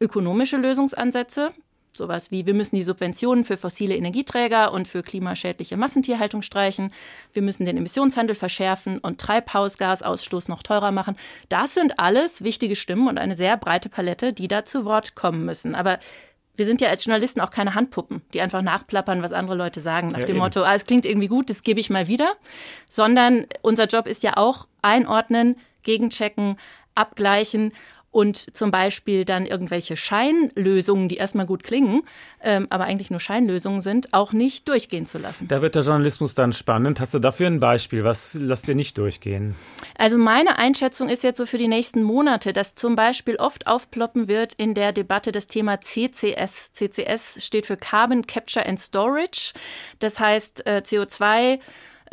[0.00, 1.52] Ökonomische Lösungsansätze.
[1.96, 6.92] Sowas wie, wir müssen die Subventionen für fossile Energieträger und für klimaschädliche Massentierhaltung streichen.
[7.32, 11.16] Wir müssen den Emissionshandel verschärfen und Treibhausgasausstoß noch teurer machen.
[11.48, 15.44] Das sind alles wichtige Stimmen und eine sehr breite Palette, die da zu Wort kommen
[15.44, 15.76] müssen.
[15.76, 16.00] Aber
[16.56, 20.08] wir sind ja als Journalisten auch keine Handpuppen, die einfach nachplappern, was andere Leute sagen,
[20.08, 20.44] nach ja, dem eben.
[20.44, 22.34] Motto, ah, es klingt irgendwie gut, das gebe ich mal wieder.
[22.88, 26.56] Sondern unser Job ist ja auch einordnen, gegenchecken,
[26.94, 27.72] abgleichen
[28.14, 32.02] und zum Beispiel dann irgendwelche Scheinlösungen, die erstmal gut klingen,
[32.40, 35.48] ähm, aber eigentlich nur Scheinlösungen sind, auch nicht durchgehen zu lassen.
[35.48, 37.00] Da wird der Journalismus dann spannend.
[37.00, 38.04] Hast du dafür ein Beispiel?
[38.04, 39.56] Was lasst ihr nicht durchgehen?
[39.98, 44.28] Also meine Einschätzung ist jetzt so für die nächsten Monate, dass zum Beispiel oft aufploppen
[44.28, 46.72] wird in der Debatte das Thema CCS.
[46.72, 49.54] CCS steht für Carbon Capture and Storage.
[49.98, 51.58] Das heißt äh, CO2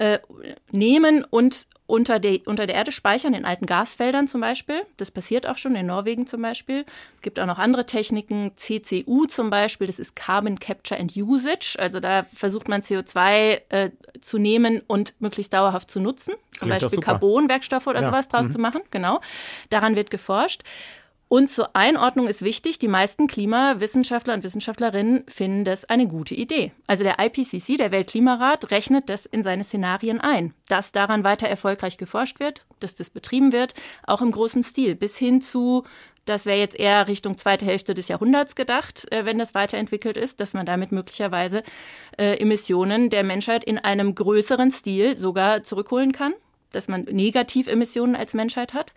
[0.02, 0.20] äh,
[0.72, 4.82] nehmen und unter, der, unter der Erde speichern, in alten Gasfeldern zum Beispiel.
[4.98, 6.86] Das passiert auch schon in Norwegen zum Beispiel.
[7.14, 11.76] Es gibt auch noch andere Techniken, CCU zum Beispiel, das ist Carbon Capture and Usage.
[11.78, 13.92] Also da versucht man CO2 äh,
[14.22, 16.34] zu nehmen und möglichst dauerhaft zu nutzen.
[16.54, 18.08] Zum Klingt Beispiel Carbonwerkstoffe oder ja.
[18.08, 18.52] sowas draus mhm.
[18.52, 18.82] zu machen.
[18.90, 19.22] Genau.
[19.70, 20.64] Daran wird geforscht.
[21.32, 26.74] Und zur Einordnung ist wichtig, die meisten Klimawissenschaftler und Wissenschaftlerinnen finden das eine gute Idee.
[26.88, 31.96] Also der IPCC, der Weltklimarat, rechnet das in seine Szenarien ein, dass daran weiter erfolgreich
[31.96, 33.76] geforscht wird, dass das betrieben wird,
[34.06, 35.86] auch im großen Stil, bis hin zu,
[36.26, 40.42] das wäre jetzt eher Richtung zweite Hälfte des Jahrhunderts gedacht, äh, wenn das weiterentwickelt ist,
[40.42, 41.64] dass man damit möglicherweise
[42.18, 46.34] äh, Emissionen der Menschheit in einem größeren Stil sogar zurückholen kann,
[46.74, 48.92] dass man Negativemissionen als Menschheit hat.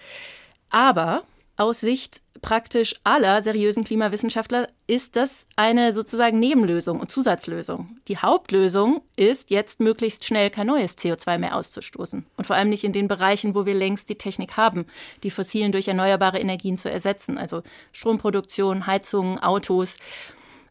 [0.69, 1.23] Aber
[1.57, 7.97] aus Sicht praktisch aller seriösen Klimawissenschaftler ist das eine sozusagen Nebenlösung und Zusatzlösung.
[8.07, 12.27] Die Hauptlösung ist jetzt möglichst schnell kein neues CO2 mehr auszustoßen.
[12.37, 14.85] Und vor allem nicht in den Bereichen, wo wir längst die Technik haben,
[15.23, 17.39] die fossilen durch erneuerbare Energien zu ersetzen.
[17.39, 19.97] Also Stromproduktion, Heizungen, Autos.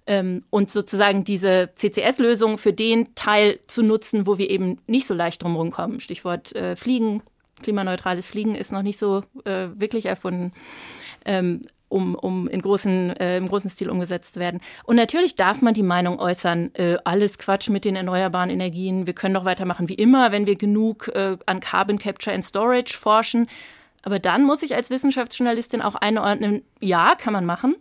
[0.06, 5.16] Ähm, und sozusagen diese CCS-Lösung für den Teil zu nutzen, wo wir eben nicht so
[5.16, 6.02] leicht drumherum kommen.
[6.02, 7.24] Stichwort äh, Fliegen,
[7.64, 10.53] klimaneutrales Fliegen ist noch nicht so äh, wirklich erfunden.
[11.26, 11.61] ähm,
[11.93, 14.61] um, um in großen, äh, im großen Stil umgesetzt zu werden.
[14.84, 19.14] Und natürlich darf man die Meinung äußern, äh, alles Quatsch mit den erneuerbaren Energien, wir
[19.14, 23.47] können doch weitermachen wie immer, wenn wir genug äh, an Carbon Capture and Storage forschen.
[24.01, 27.76] Aber dann muss ich als Wissenschaftsjournalistin auch einordnen, ja, kann man machen,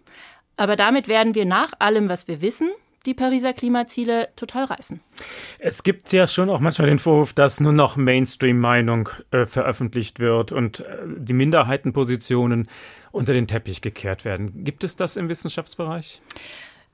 [0.57, 2.71] aber damit werden wir nach allem, was wir wissen,
[3.07, 5.01] die Pariser Klimaziele total reißen.
[5.59, 10.53] Es gibt ja schon auch manchmal den Vorwurf, dass nur noch Mainstream-Meinung äh, veröffentlicht wird
[10.53, 12.69] und äh, die Minderheitenpositionen
[13.11, 14.65] unter den Teppich gekehrt werden.
[14.65, 16.23] Gibt es das im Wissenschaftsbereich?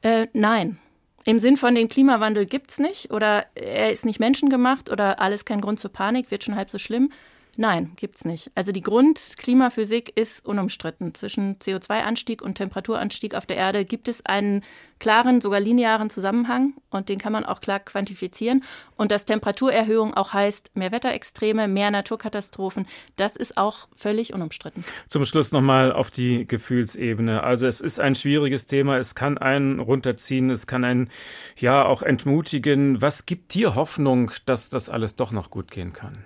[0.03, 0.79] Äh, nein.
[1.25, 5.45] Im Sinn von den Klimawandel gibt es nicht oder er ist nicht menschengemacht oder alles
[5.45, 7.13] kein Grund zur Panik, wird schon halb so schlimm.
[7.61, 8.53] Nein, gibt's nicht.
[8.55, 11.13] Also die Grundklimaphysik ist unumstritten.
[11.17, 14.63] Zwischen CO2-Anstieg und Temperaturanstieg auf der Erde gibt es einen
[15.01, 18.63] klaren, sogar linearen Zusammenhang und den kann man auch klar quantifizieren.
[18.95, 22.87] Und dass Temperaturerhöhung auch heißt mehr Wetterextreme, mehr Naturkatastrophen,
[23.17, 24.85] das ist auch völlig unumstritten.
[25.09, 27.43] Zum Schluss nochmal auf die Gefühlsebene.
[27.43, 31.11] Also es ist ein schwieriges Thema, es kann einen runterziehen, es kann einen
[31.57, 33.03] ja auch entmutigen.
[33.03, 36.23] Was gibt dir Hoffnung, dass das alles doch noch gut gehen kann?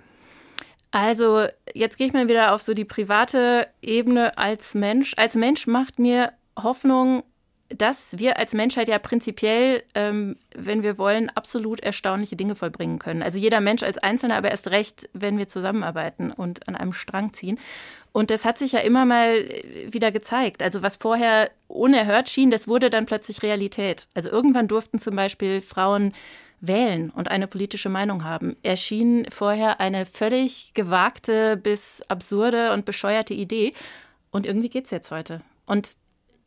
[0.93, 5.13] Also, jetzt gehe ich mal wieder auf so die private Ebene als Mensch.
[5.17, 7.23] Als Mensch macht mir Hoffnung,
[7.69, 13.23] dass wir als Menschheit ja prinzipiell, ähm, wenn wir wollen, absolut erstaunliche Dinge vollbringen können.
[13.23, 17.33] Also jeder Mensch als Einzelner, aber erst recht, wenn wir zusammenarbeiten und an einem Strang
[17.33, 17.57] ziehen.
[18.11, 19.49] Und das hat sich ja immer mal
[19.89, 20.61] wieder gezeigt.
[20.61, 24.09] Also was vorher unerhört schien, das wurde dann plötzlich Realität.
[24.13, 26.13] Also irgendwann durften zum Beispiel Frauen
[26.63, 33.33] wählen und eine politische Meinung haben, erschien vorher eine völlig gewagte bis absurde und bescheuerte
[33.33, 33.73] Idee.
[34.31, 35.41] Und irgendwie geht es jetzt heute.
[35.65, 35.97] Und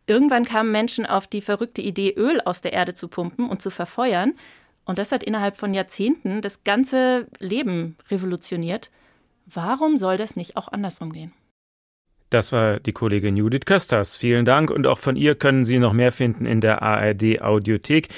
[0.06, 3.70] irgendwann kamen Menschen auf die verrückte Idee, Öl aus der Erde zu pumpen und zu
[3.70, 4.32] verfeuern.
[4.86, 8.90] Und das hat innerhalb von Jahrzehnten das ganze Leben revolutioniert.
[9.44, 11.32] Warum soll das nicht auch andersrum gehen?
[12.30, 14.16] Das war die Kollegin Judith Kösters.
[14.16, 18.08] Vielen Dank und auch von ihr können Sie noch mehr finden in der ARD Audiothek.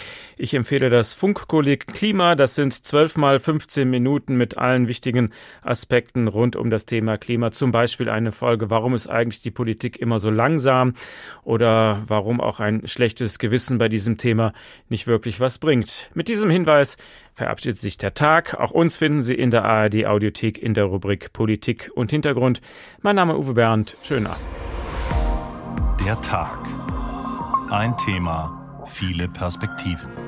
[0.40, 2.36] Ich empfehle das Funkkolleg Klima.
[2.36, 5.32] Das sind zwölf mal 15 Minuten mit allen wichtigen
[5.62, 7.50] Aspekten rund um das Thema Klima.
[7.50, 10.94] Zum Beispiel eine Folge, warum ist eigentlich die Politik immer so langsam
[11.42, 14.52] oder warum auch ein schlechtes Gewissen bei diesem Thema
[14.88, 16.08] nicht wirklich was bringt.
[16.14, 16.98] Mit diesem Hinweis
[17.34, 18.54] verabschiedet sich der Tag.
[18.60, 22.60] Auch uns finden Sie in der ARD Audiothek in der Rubrik Politik und Hintergrund.
[23.02, 23.96] Mein Name ist Uwe Bernd.
[24.04, 24.38] Schönen Abend.
[26.06, 26.60] Der Tag.
[27.70, 30.27] Ein Thema, viele Perspektiven.